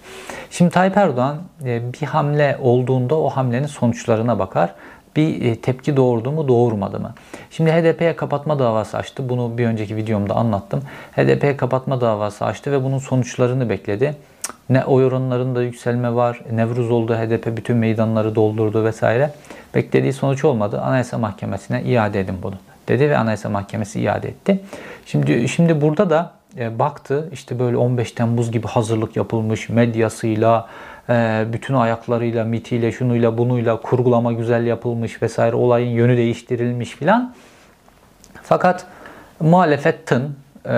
Şimdi 0.52 0.72
Tayyip 0.72 0.98
Erdoğan 0.98 1.38
e, 1.66 1.94
bir 1.94 2.08
hamle 2.08 2.58
olduğunda 2.62 3.16
o 3.16 3.30
hamlenin 3.30 3.68
sonuçlarına 3.68 4.39
bakar 4.39 4.74
bir 5.16 5.42
e, 5.46 5.56
tepki 5.56 5.98
doğurdu 5.98 6.32
mu 6.32 6.48
doğurmadı 6.48 7.00
mı? 7.00 7.13
Şimdi 7.52 7.72
HDP'ye 7.72 8.16
kapatma 8.16 8.60
davası 8.60 8.98
açtı. 8.98 9.30
Bunu 9.30 9.58
bir 9.58 9.66
önceki 9.66 9.96
videomda 9.96 10.36
anlattım. 10.36 10.82
HDP'ye 11.16 11.58
kapatma 11.58 12.02
davası 12.02 12.46
açtı 12.46 12.72
ve 12.72 12.84
bunun 12.84 12.98
sonuçlarını 12.98 13.70
bekledi. 13.70 14.16
Ne 14.70 14.86
oy 14.86 15.06
oranlarında 15.06 15.63
yükselme 15.63 16.16
var. 16.16 16.42
Nevruz 16.52 16.92
oldu. 16.92 17.16
HDP 17.16 17.58
bütün 17.58 17.78
meydanları 17.78 18.36
doldurdu 18.36 18.84
vesaire. 18.84 19.32
Beklediği 19.76 20.13
sonuç 20.13 20.46
olmadı. 20.46 20.82
Anayasa 20.82 21.18
Mahkemesi'ne 21.18 21.84
iade 21.84 22.20
edin 22.20 22.36
bunu 22.44 22.56
dedi 22.88 23.10
ve 23.10 23.18
Anayasa 23.18 23.50
Mahkemesi 23.50 24.02
iade 24.02 24.28
etti. 24.28 24.60
Şimdi 25.06 25.50
şimdi 25.50 25.82
burada 25.82 26.10
da 26.10 26.32
e, 26.58 26.80
baktı 26.80 27.30
işte 27.32 27.60
böyle 27.60 27.78
15 27.78 28.12
Temmuz 28.12 28.52
gibi 28.52 28.68
hazırlık 28.68 29.16
yapılmış 29.16 29.70
medyasıyla, 29.70 30.70
e, 31.10 31.46
bütün 31.54 31.74
ayaklarıyla, 31.74 32.44
mitiyle, 32.44 32.92
şunuyla, 32.92 33.38
bunuyla 33.38 33.82
kurgulama 33.82 34.34
güzel 34.34 34.66
yapılmış 34.66 35.22
vesaire 35.22 35.56
olayın 35.56 35.89
yönü 35.89 36.18
değiştirilmiş 36.18 36.89
filan. 36.89 37.34
Fakat 38.44 38.86
muhalefetin 39.39 40.24
e, 40.66 40.70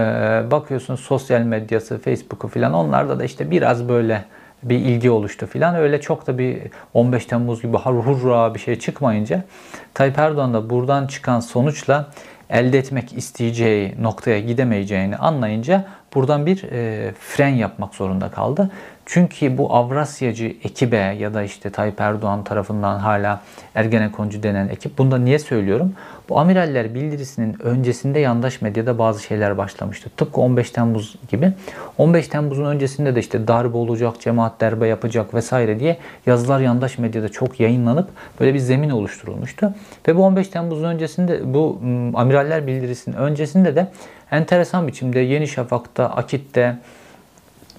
bakıyorsun 0.51 0.95
sosyal 0.95 1.41
medyası, 1.41 1.99
Facebook'u 1.99 2.47
filan 2.47 2.73
onlarda 2.73 3.19
da 3.19 3.23
işte 3.23 3.51
biraz 3.51 3.89
böyle 3.89 4.25
bir 4.63 4.77
ilgi 4.77 5.11
oluştu 5.11 5.45
filan. 5.47 5.75
Öyle 5.75 6.01
çok 6.01 6.27
da 6.27 6.37
bir 6.37 6.61
15 6.93 7.25
Temmuz 7.25 7.61
gibi 7.61 7.77
hurra 7.77 8.53
bir 8.55 8.59
şey 8.59 8.79
çıkmayınca 8.79 9.43
Tayyip 9.93 10.19
Erdoğan 10.19 10.53
da 10.53 10.69
buradan 10.69 11.07
çıkan 11.07 11.39
sonuçla 11.39 12.07
elde 12.49 12.77
etmek 12.77 13.13
isteyeceği 13.13 13.95
noktaya 14.03 14.39
gidemeyeceğini 14.39 15.17
anlayınca 15.17 15.85
buradan 16.15 16.45
bir 16.45 16.63
e, 16.71 17.11
fren 17.19 17.49
yapmak 17.49 17.95
zorunda 17.95 18.29
kaldı. 18.29 18.71
Çünkü 19.05 19.57
bu 19.57 19.73
Avrasyacı 19.73 20.45
ekibe 20.45 21.15
ya 21.19 21.33
da 21.33 21.43
işte 21.43 21.69
Tayyip 21.69 22.01
Erdoğan 22.01 22.43
tarafından 22.43 22.99
hala 22.99 23.41
Ergenekoncu 23.75 24.43
denen 24.43 24.67
ekip. 24.67 24.97
Bunu 24.97 25.11
da 25.11 25.17
niye 25.17 25.39
söylüyorum? 25.39 25.93
Bu 26.29 26.39
amiraller 26.39 26.95
bildirisinin 26.95 27.61
öncesinde 27.63 28.19
yandaş 28.19 28.61
medyada 28.61 28.99
bazı 28.99 29.23
şeyler 29.23 29.57
başlamıştı. 29.57 30.09
Tıpkı 30.17 30.41
15 30.41 30.71
Temmuz 30.71 31.15
gibi. 31.29 31.53
15 31.97 32.27
Temmuz'un 32.27 32.65
öncesinde 32.65 33.15
de 33.15 33.19
işte 33.19 33.47
darbe 33.47 33.77
olacak, 33.77 34.21
cemaat 34.21 34.61
darbe 34.61 34.87
yapacak 34.87 35.33
vesaire 35.33 35.79
diye 35.79 35.97
yazılar 36.25 36.59
yandaş 36.59 36.97
medyada 36.97 37.29
çok 37.29 37.59
yayınlanıp 37.59 38.09
böyle 38.39 38.53
bir 38.53 38.59
zemin 38.59 38.89
oluşturulmuştu. 38.89 39.73
Ve 40.07 40.15
bu 40.15 40.23
15 40.23 40.47
Temmuz'un 40.47 40.83
öncesinde 40.83 41.53
bu 41.53 41.81
amiraller 42.15 42.67
bildirisinin 42.67 43.15
öncesinde 43.15 43.75
de 43.75 43.87
enteresan 44.31 44.87
biçimde 44.87 45.19
Yeni 45.19 45.47
Şafak'ta, 45.47 46.05
Akit'te, 46.05 46.77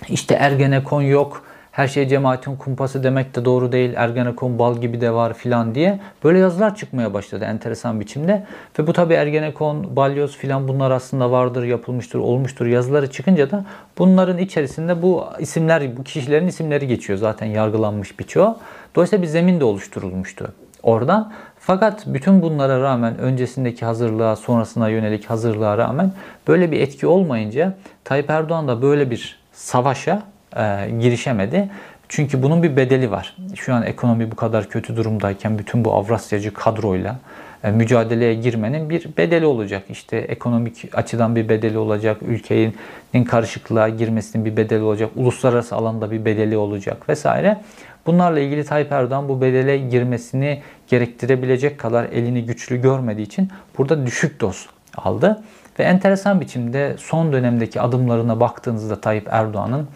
işte 0.09 0.34
Ergenekon 0.34 1.03
yok, 1.03 1.42
her 1.76 1.88
şey 1.88 2.09
cemaatin 2.09 2.57
kumpası 2.57 3.03
demek 3.03 3.34
de 3.34 3.44
doğru 3.44 3.72
değil. 3.72 3.92
Ergenekon 3.97 4.59
bal 4.59 4.80
gibi 4.80 5.01
de 5.01 5.12
var 5.12 5.34
filan 5.34 5.74
diye 5.74 6.01
böyle 6.24 6.38
yazılar 6.38 6.76
çıkmaya 6.76 7.14
başladı 7.14 7.44
enteresan 7.44 8.01
biçimde. 8.01 8.47
Ve 8.78 8.86
bu 8.86 8.92
tabi 8.92 9.14
Ergenekon, 9.14 9.97
balyoz 9.97 10.36
filan 10.36 10.68
bunlar 10.68 10.90
aslında 10.90 11.30
vardır, 11.30 11.62
yapılmıştır, 11.64 12.18
olmuştur 12.18 12.66
yazıları 12.66 13.11
çıkınca 13.11 13.51
da 13.51 13.64
bunların 13.99 14.38
içerisinde 14.38 15.03
bu 15.03 15.24
isimler, 15.38 15.97
bu 15.97 16.05
kişilerin 16.05 16.47
isimleri 16.47 16.86
geçiyor. 16.86 17.18
Zaten 17.18 17.47
yargılanmış 17.47 18.18
birçoğu. 18.18 18.59
Dolayısıyla 18.94 19.22
bir 19.22 19.28
zemin 19.28 19.61
de 19.61 19.64
oluşturulmuştu 19.64 20.53
oradan. 20.82 21.32
Fakat 21.66 22.06
bütün 22.06 22.42
bunlara 22.42 22.80
rağmen 22.80 23.18
öncesindeki 23.18 23.84
hazırlığa, 23.84 24.36
sonrasına 24.36 24.88
yönelik 24.88 25.30
hazırlığa 25.30 25.78
rağmen 25.78 26.12
böyle 26.48 26.70
bir 26.70 26.80
etki 26.80 27.06
olmayınca 27.06 27.74
Tayyip 28.04 28.30
Erdoğan 28.30 28.68
da 28.68 28.82
böyle 28.82 29.10
bir 29.10 29.38
savaşa 29.52 30.22
e, 30.56 30.90
girişemedi. 31.00 31.68
Çünkü 32.08 32.42
bunun 32.42 32.62
bir 32.62 32.76
bedeli 32.76 33.10
var. 33.10 33.36
Şu 33.54 33.74
an 33.74 33.82
ekonomi 33.82 34.30
bu 34.30 34.36
kadar 34.36 34.68
kötü 34.68 34.96
durumdayken 34.96 35.58
bütün 35.58 35.84
bu 35.84 35.94
Avrasyacı 35.94 36.54
kadroyla 36.54 37.16
e, 37.64 37.70
mücadeleye 37.70 38.34
girmenin 38.34 38.90
bir 38.90 39.16
bedeli 39.16 39.46
olacak. 39.46 39.82
İşte 39.90 40.16
ekonomik 40.16 40.84
açıdan 40.92 41.36
bir 41.36 41.48
bedeli 41.48 41.78
olacak, 41.78 42.16
ülkenin 42.22 43.24
karışıklığa 43.24 43.88
girmesinin 43.88 44.44
bir 44.44 44.56
bedeli 44.56 44.82
olacak, 44.82 45.10
uluslararası 45.16 45.74
alanda 45.74 46.10
bir 46.10 46.24
bedeli 46.24 46.56
olacak 46.56 47.08
vesaire. 47.08 47.58
Bunlarla 48.07 48.40
ilgili 48.40 48.64
Tayyip 48.64 48.92
Erdoğan 48.92 49.28
bu 49.28 49.40
bedele 49.40 49.78
girmesini 49.78 50.62
gerektirebilecek 50.88 51.78
kadar 51.78 52.04
elini 52.04 52.46
güçlü 52.46 52.82
görmediği 52.82 53.26
için 53.26 53.48
burada 53.78 54.07
düşük 54.07 54.40
doz 54.40 54.66
aldı. 54.96 55.42
Ve 55.78 55.84
enteresan 55.84 56.40
biçimde 56.40 56.96
son 56.98 57.32
dönemdeki 57.32 57.80
adımlarına 57.80 58.40
baktığınızda 58.40 59.00
Tayyip 59.00 59.28
Erdoğan'ın 59.30 59.88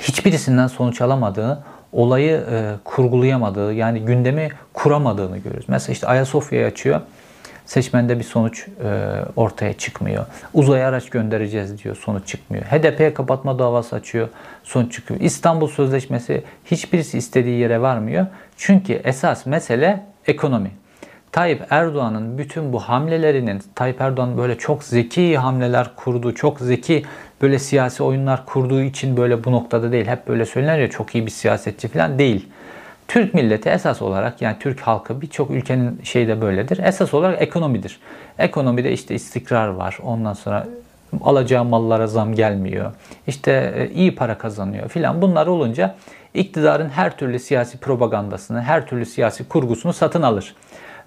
hiçbirisinden 0.00 0.66
sonuç 0.66 1.00
alamadığı, 1.00 1.64
olayı 1.92 2.44
e, 2.50 2.74
kurgulayamadığı, 2.84 3.72
yani 3.72 4.00
gündemi 4.00 4.48
kuramadığını 4.72 5.38
görüyoruz. 5.38 5.68
Mesela 5.68 5.92
işte 5.92 6.06
Ayasofya'yı 6.06 6.66
açıyor 6.66 7.00
seçmende 7.68 8.18
bir 8.18 8.24
sonuç 8.24 8.66
e, 8.68 8.90
ortaya 9.36 9.72
çıkmıyor. 9.72 10.26
Uzaya 10.54 10.88
araç 10.88 11.10
göndereceğiz 11.10 11.84
diyor, 11.84 11.96
sonuç 11.96 12.26
çıkmıyor. 12.26 12.64
HDP'ye 12.64 13.14
kapatma 13.14 13.58
davası 13.58 13.96
açıyor, 13.96 14.28
sonuç 14.64 14.92
çıkıyor. 14.92 15.20
İstanbul 15.20 15.68
Sözleşmesi 15.68 16.42
hiçbirisi 16.64 17.18
istediği 17.18 17.58
yere 17.60 17.80
varmıyor. 17.80 18.26
Çünkü 18.56 18.92
esas 18.92 19.46
mesele 19.46 20.04
ekonomi. 20.26 20.70
Tayyip 21.32 21.66
Erdoğan'ın 21.70 22.38
bütün 22.38 22.72
bu 22.72 22.80
hamlelerinin, 22.80 23.62
Tayyip 23.74 24.00
Erdoğan 24.00 24.38
böyle 24.38 24.58
çok 24.58 24.84
zeki 24.84 25.38
hamleler 25.38 25.90
kurdu, 25.96 26.34
çok 26.34 26.60
zeki 26.60 27.04
böyle 27.42 27.58
siyasi 27.58 28.02
oyunlar 28.02 28.46
kurduğu 28.46 28.82
için 28.82 29.16
böyle 29.16 29.44
bu 29.44 29.52
noktada 29.52 29.92
değil. 29.92 30.06
Hep 30.06 30.28
böyle 30.28 30.46
söylenir 30.46 30.80
ya 30.80 30.90
çok 30.90 31.14
iyi 31.14 31.26
bir 31.26 31.30
siyasetçi 31.30 31.88
falan 31.88 32.18
değil. 32.18 32.48
Türk 33.08 33.34
milleti 33.34 33.68
esas 33.68 34.02
olarak 34.02 34.42
yani 34.42 34.56
Türk 34.60 34.80
halkı 34.80 35.20
birçok 35.20 35.50
ülkenin 35.50 36.00
şeyi 36.02 36.28
de 36.28 36.40
böyledir. 36.40 36.78
Esas 36.78 37.14
olarak 37.14 37.42
ekonomidir. 37.42 38.00
Ekonomide 38.38 38.92
işte 38.92 39.14
istikrar 39.14 39.68
var. 39.68 39.98
Ondan 40.02 40.32
sonra 40.32 40.66
alacağı 41.20 41.64
mallara 41.64 42.06
zam 42.06 42.34
gelmiyor. 42.34 42.92
İşte 43.26 43.74
e, 43.76 43.94
iyi 43.94 44.14
para 44.14 44.38
kazanıyor 44.38 44.88
filan. 44.88 45.22
Bunlar 45.22 45.46
olunca 45.46 45.94
iktidarın 46.34 46.88
her 46.88 47.16
türlü 47.16 47.38
siyasi 47.38 47.78
propagandasını, 47.78 48.62
her 48.62 48.86
türlü 48.86 49.06
siyasi 49.06 49.48
kurgusunu 49.48 49.92
satın 49.92 50.22
alır. 50.22 50.54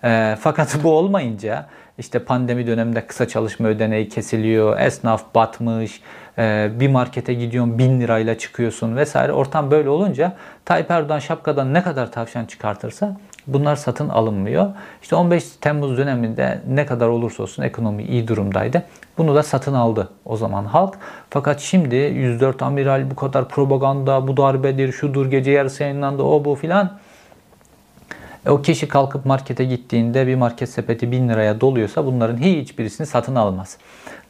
E, 0.03 0.35
fakat 0.39 0.77
bu 0.83 0.91
olmayınca 0.91 1.65
işte 1.97 2.19
pandemi 2.19 2.67
döneminde 2.67 3.07
kısa 3.07 3.27
çalışma 3.27 3.67
ödeneği 3.67 4.09
kesiliyor, 4.09 4.79
esnaf 4.79 5.35
batmış, 5.35 6.01
e, 6.37 6.69
bir 6.79 6.87
markete 6.87 7.33
gidiyorsun 7.33 7.77
bin 7.77 8.01
lirayla 8.01 8.37
çıkıyorsun 8.37 8.95
vesaire. 8.95 9.33
Ortam 9.33 9.71
böyle 9.71 9.89
olunca 9.89 10.33
Tayyip 10.65 10.91
Erdoğan 10.91 11.19
şapkadan 11.19 11.73
ne 11.73 11.83
kadar 11.83 12.11
tavşan 12.11 12.45
çıkartırsa 12.45 13.17
bunlar 13.47 13.75
satın 13.75 14.09
alınmıyor. 14.09 14.67
İşte 15.01 15.15
15 15.15 15.43
Temmuz 15.61 15.97
döneminde 15.97 16.61
ne 16.67 16.85
kadar 16.85 17.07
olursa 17.07 17.43
olsun 17.43 17.63
ekonomi 17.63 18.03
iyi 18.03 18.27
durumdaydı. 18.27 18.83
Bunu 19.17 19.35
da 19.35 19.43
satın 19.43 19.73
aldı 19.73 20.09
o 20.25 20.37
zaman 20.37 20.65
halk. 20.65 20.97
Fakat 21.29 21.59
şimdi 21.59 21.95
104 21.95 22.61
amiral 22.61 23.11
bu 23.11 23.15
kadar 23.15 23.49
propaganda, 23.49 24.27
bu 24.27 24.37
darbedir, 24.37 24.91
şudur, 24.91 25.25
gece 25.31 25.51
yarısı 25.51 25.83
yayınlandı, 25.83 26.23
o 26.23 26.45
bu 26.45 26.55
filan. 26.55 26.99
E, 28.45 28.49
o 28.49 28.61
kişi 28.61 28.87
kalkıp 28.87 29.25
markete 29.25 29.65
gittiğinde 29.65 30.27
bir 30.27 30.35
market 30.35 30.69
sepeti 30.69 31.11
1000 31.11 31.29
liraya 31.29 31.61
doluyorsa 31.61 32.05
bunların 32.05 32.37
hiçbirisini 32.37 33.07
satın 33.07 33.35
almaz. 33.35 33.77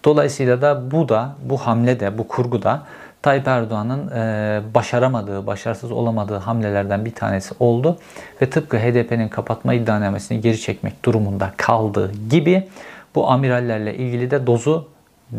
Dolayısıyla 0.05 0.62
da 0.62 0.91
bu 0.91 1.09
da, 1.09 1.36
bu 1.43 1.57
hamle 1.57 1.99
de, 1.99 2.18
bu 2.18 2.28
kurgu 2.28 2.64
da 2.64 2.84
Tayyip 3.22 3.47
Erdoğan'ın 3.47 4.12
e, 4.12 4.62
başaramadığı, 4.74 5.47
başarısız 5.47 5.91
olamadığı 5.91 6.38
hamlelerden 6.38 7.05
bir 7.05 7.16
tanesi 7.16 7.55
oldu. 7.59 7.97
Ve 8.41 8.49
tıpkı 8.49 8.78
HDP'nin 8.78 9.28
kapatma 9.28 9.74
iddianamesini 9.74 10.41
geri 10.41 10.62
çekmek 10.62 11.05
durumunda 11.05 11.53
kaldığı 11.57 12.12
gibi 12.30 12.68
bu 13.16 13.30
amirallerle 13.30 13.95
ilgili 13.95 14.32
de 14.32 14.47
dozu 14.47 14.88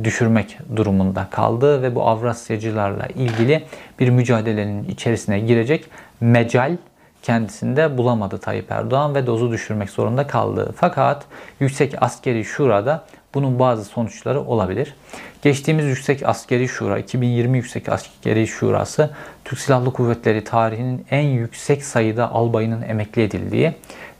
düşürmek 0.04 0.58
durumunda 0.76 1.28
kaldı 1.30 1.82
ve 1.82 1.94
bu 1.94 2.02
Avrasyacılarla 2.02 3.06
ilgili 3.06 3.64
bir 4.00 4.10
mücadelenin 4.10 4.84
içerisine 4.84 5.40
girecek 5.40 5.84
mecal 6.20 6.76
kendisinde 7.22 7.98
bulamadı 7.98 8.38
Tayyip 8.38 8.72
Erdoğan 8.72 9.14
ve 9.14 9.26
dozu 9.26 9.50
düşürmek 9.50 9.90
zorunda 9.90 10.26
kaldı. 10.26 10.72
Fakat 10.76 11.24
Yüksek 11.60 12.02
Askeri 12.02 12.44
Şura'da 12.44 13.04
bunun 13.34 13.58
bazı 13.58 13.84
sonuçları 13.84 14.40
olabilir. 14.40 14.94
Geçtiğimiz 15.42 15.86
Yüksek 15.86 16.28
Askeri 16.28 16.68
Şura, 16.68 16.98
2020 16.98 17.58
Yüksek 17.58 17.88
Askeri 17.88 18.46
Şurası, 18.46 19.10
Türk 19.44 19.60
Silahlı 19.60 19.92
Kuvvetleri 19.92 20.44
tarihinin 20.44 21.06
en 21.10 21.22
yüksek 21.22 21.84
sayıda 21.84 22.32
albayının 22.32 22.82
emekli 22.82 23.22
edildiği 23.22 23.72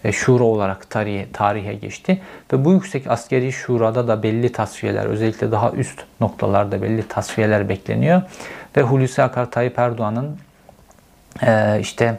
e, 0.05 0.13
şura 0.13 0.45
olarak 0.45 0.91
tarihe, 0.91 1.33
tarihe 1.33 1.75
geçti. 1.75 2.23
Ve 2.53 2.65
bu 2.65 2.73
Yüksek 2.73 3.07
Askeri 3.07 3.53
Şura'da 3.53 4.09
da 4.09 4.23
belli 4.23 4.53
tasfiyeler, 4.53 5.05
özellikle 5.05 5.53
daha 5.53 5.71
üst 5.71 6.01
noktalarda 6.21 6.83
belli 6.83 7.09
tasfiyeler 7.09 7.69
bekleniyor. 7.69 8.23
Ve 8.77 8.83
Hulusi 8.83 9.23
Akar 9.23 9.51
Tayyip 9.51 9.79
Erdoğan'ın 9.79 10.39
e, 11.43 11.79
işte 11.81 12.19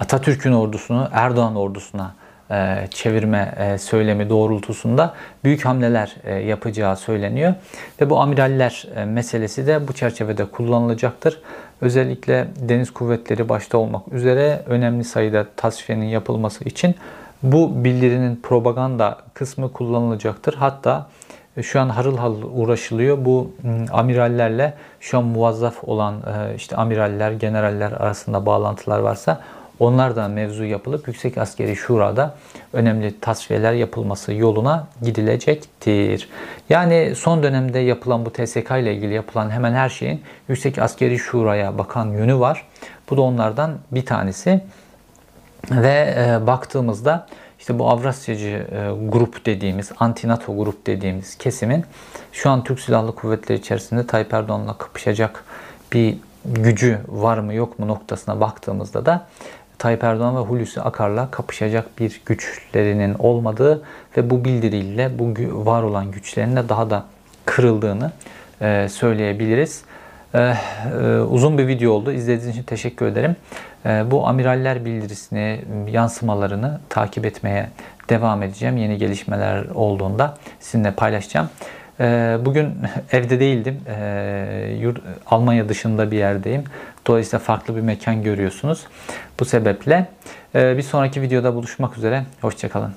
Atatürk'ün 0.00 0.52
ordusunu 0.52 1.08
Erdoğan 1.12 1.56
ordusuna 1.56 2.14
e, 2.50 2.86
çevirme 2.90 3.54
e, 3.58 3.78
söylemi 3.78 4.28
doğrultusunda 4.28 5.14
büyük 5.44 5.64
hamleler 5.64 6.16
e, 6.24 6.34
yapacağı 6.34 6.96
söyleniyor. 6.96 7.54
Ve 8.00 8.10
bu 8.10 8.20
amiraller 8.20 8.86
meselesi 9.06 9.66
de 9.66 9.88
bu 9.88 9.92
çerçevede 9.92 10.44
kullanılacaktır. 10.44 11.40
Özellikle 11.80 12.48
deniz 12.56 12.90
kuvvetleri 12.90 13.48
başta 13.48 13.78
olmak 13.78 14.12
üzere 14.12 14.62
önemli 14.66 15.04
sayıda 15.04 15.46
tasfiyenin 15.56 16.06
yapılması 16.06 16.64
için 16.64 16.94
bu 17.42 17.84
bildirinin 17.84 18.40
propaganda 18.42 19.18
kısmı 19.34 19.72
kullanılacaktır. 19.72 20.54
Hatta 20.54 21.06
şu 21.62 21.80
an 21.80 21.88
harıl 21.88 22.16
harıl 22.16 22.42
uğraşılıyor. 22.54 23.24
Bu 23.24 23.50
amirallerle 23.92 24.74
şu 25.00 25.18
an 25.18 25.24
muvazzaf 25.24 25.84
olan 25.84 26.14
işte 26.56 26.76
amiraller, 26.76 27.32
generaller 27.32 27.92
arasında 27.92 28.46
bağlantılar 28.46 28.98
varsa 28.98 29.40
Onlardan 29.82 30.30
mevzu 30.30 30.64
yapılıp 30.64 31.08
Yüksek 31.08 31.38
Askeri 31.38 31.76
Şura'da 31.76 32.34
önemli 32.72 33.20
tasfiyeler 33.20 33.72
yapılması 33.72 34.34
yoluna 34.34 34.86
gidilecektir. 35.02 36.28
Yani 36.68 37.12
son 37.16 37.42
dönemde 37.42 37.78
yapılan 37.78 38.26
bu 38.26 38.32
TSK 38.32 38.70
ile 38.70 38.94
ilgili 38.94 39.14
yapılan 39.14 39.50
hemen 39.50 39.72
her 39.72 39.88
şeyin 39.88 40.22
Yüksek 40.48 40.78
Askeri 40.78 41.18
Şura'ya 41.18 41.78
bakan 41.78 42.06
yönü 42.06 42.38
var. 42.38 42.66
Bu 43.10 43.16
da 43.16 43.20
onlardan 43.22 43.78
bir 43.90 44.06
tanesi. 44.06 44.60
Ve 45.70 46.14
e, 46.18 46.46
baktığımızda 46.46 47.26
işte 47.58 47.78
bu 47.78 47.90
Avrasyacı 47.90 48.66
e, 48.72 49.08
grup 49.08 49.46
dediğimiz, 49.46 49.92
anti-NATO 49.98 50.56
grup 50.56 50.86
dediğimiz 50.86 51.38
kesimin 51.38 51.84
şu 52.32 52.50
an 52.50 52.64
Türk 52.64 52.80
Silahlı 52.80 53.14
Kuvvetleri 53.14 53.58
içerisinde 53.58 54.06
Tayyip 54.06 54.34
Erdoğan'la 54.34 54.78
kapışacak 54.78 55.44
bir 55.92 56.16
gücü 56.44 56.98
var 57.08 57.38
mı 57.38 57.54
yok 57.54 57.78
mu 57.78 57.88
noktasına 57.88 58.40
baktığımızda 58.40 59.06
da 59.06 59.26
Tayyip 59.82 60.04
Erdoğan 60.04 60.36
ve 60.36 60.40
Hulusi 60.40 60.80
Akar'la 60.80 61.30
kapışacak 61.30 61.98
bir 61.98 62.20
güçlerinin 62.26 63.14
olmadığı 63.18 63.82
ve 64.16 64.30
bu 64.30 64.44
bildiriyle 64.44 65.18
bu 65.18 65.34
var 65.66 65.82
olan 65.82 66.10
güçlerin 66.10 66.56
de 66.56 66.68
daha 66.68 66.90
da 66.90 67.04
kırıldığını 67.44 68.12
e, 68.60 68.88
söyleyebiliriz. 68.88 69.82
E, 70.34 70.38
e, 70.38 71.18
uzun 71.18 71.58
bir 71.58 71.66
video 71.66 71.92
oldu. 71.92 72.12
İzlediğiniz 72.12 72.56
için 72.56 72.62
teşekkür 72.62 73.06
ederim. 73.06 73.36
Bu 74.10 74.26
amiraller 74.26 74.84
bildirisini, 74.84 75.60
yansımalarını 75.90 76.80
takip 76.88 77.26
etmeye 77.26 77.68
devam 78.08 78.42
edeceğim. 78.42 78.76
Yeni 78.76 78.98
gelişmeler 78.98 79.64
olduğunda 79.74 80.36
sizinle 80.60 80.90
paylaşacağım. 80.90 81.48
Bugün 82.44 82.74
evde 83.12 83.40
değildim. 83.40 83.80
Almanya 85.26 85.68
dışında 85.68 86.10
bir 86.10 86.16
yerdeyim. 86.16 86.64
Dolayısıyla 87.06 87.38
farklı 87.38 87.76
bir 87.76 87.80
mekan 87.80 88.22
görüyorsunuz. 88.22 88.86
Bu 89.40 89.44
sebeple 89.44 90.06
bir 90.54 90.82
sonraki 90.82 91.22
videoda 91.22 91.54
buluşmak 91.54 91.98
üzere. 91.98 92.24
Hoşçakalın. 92.40 92.94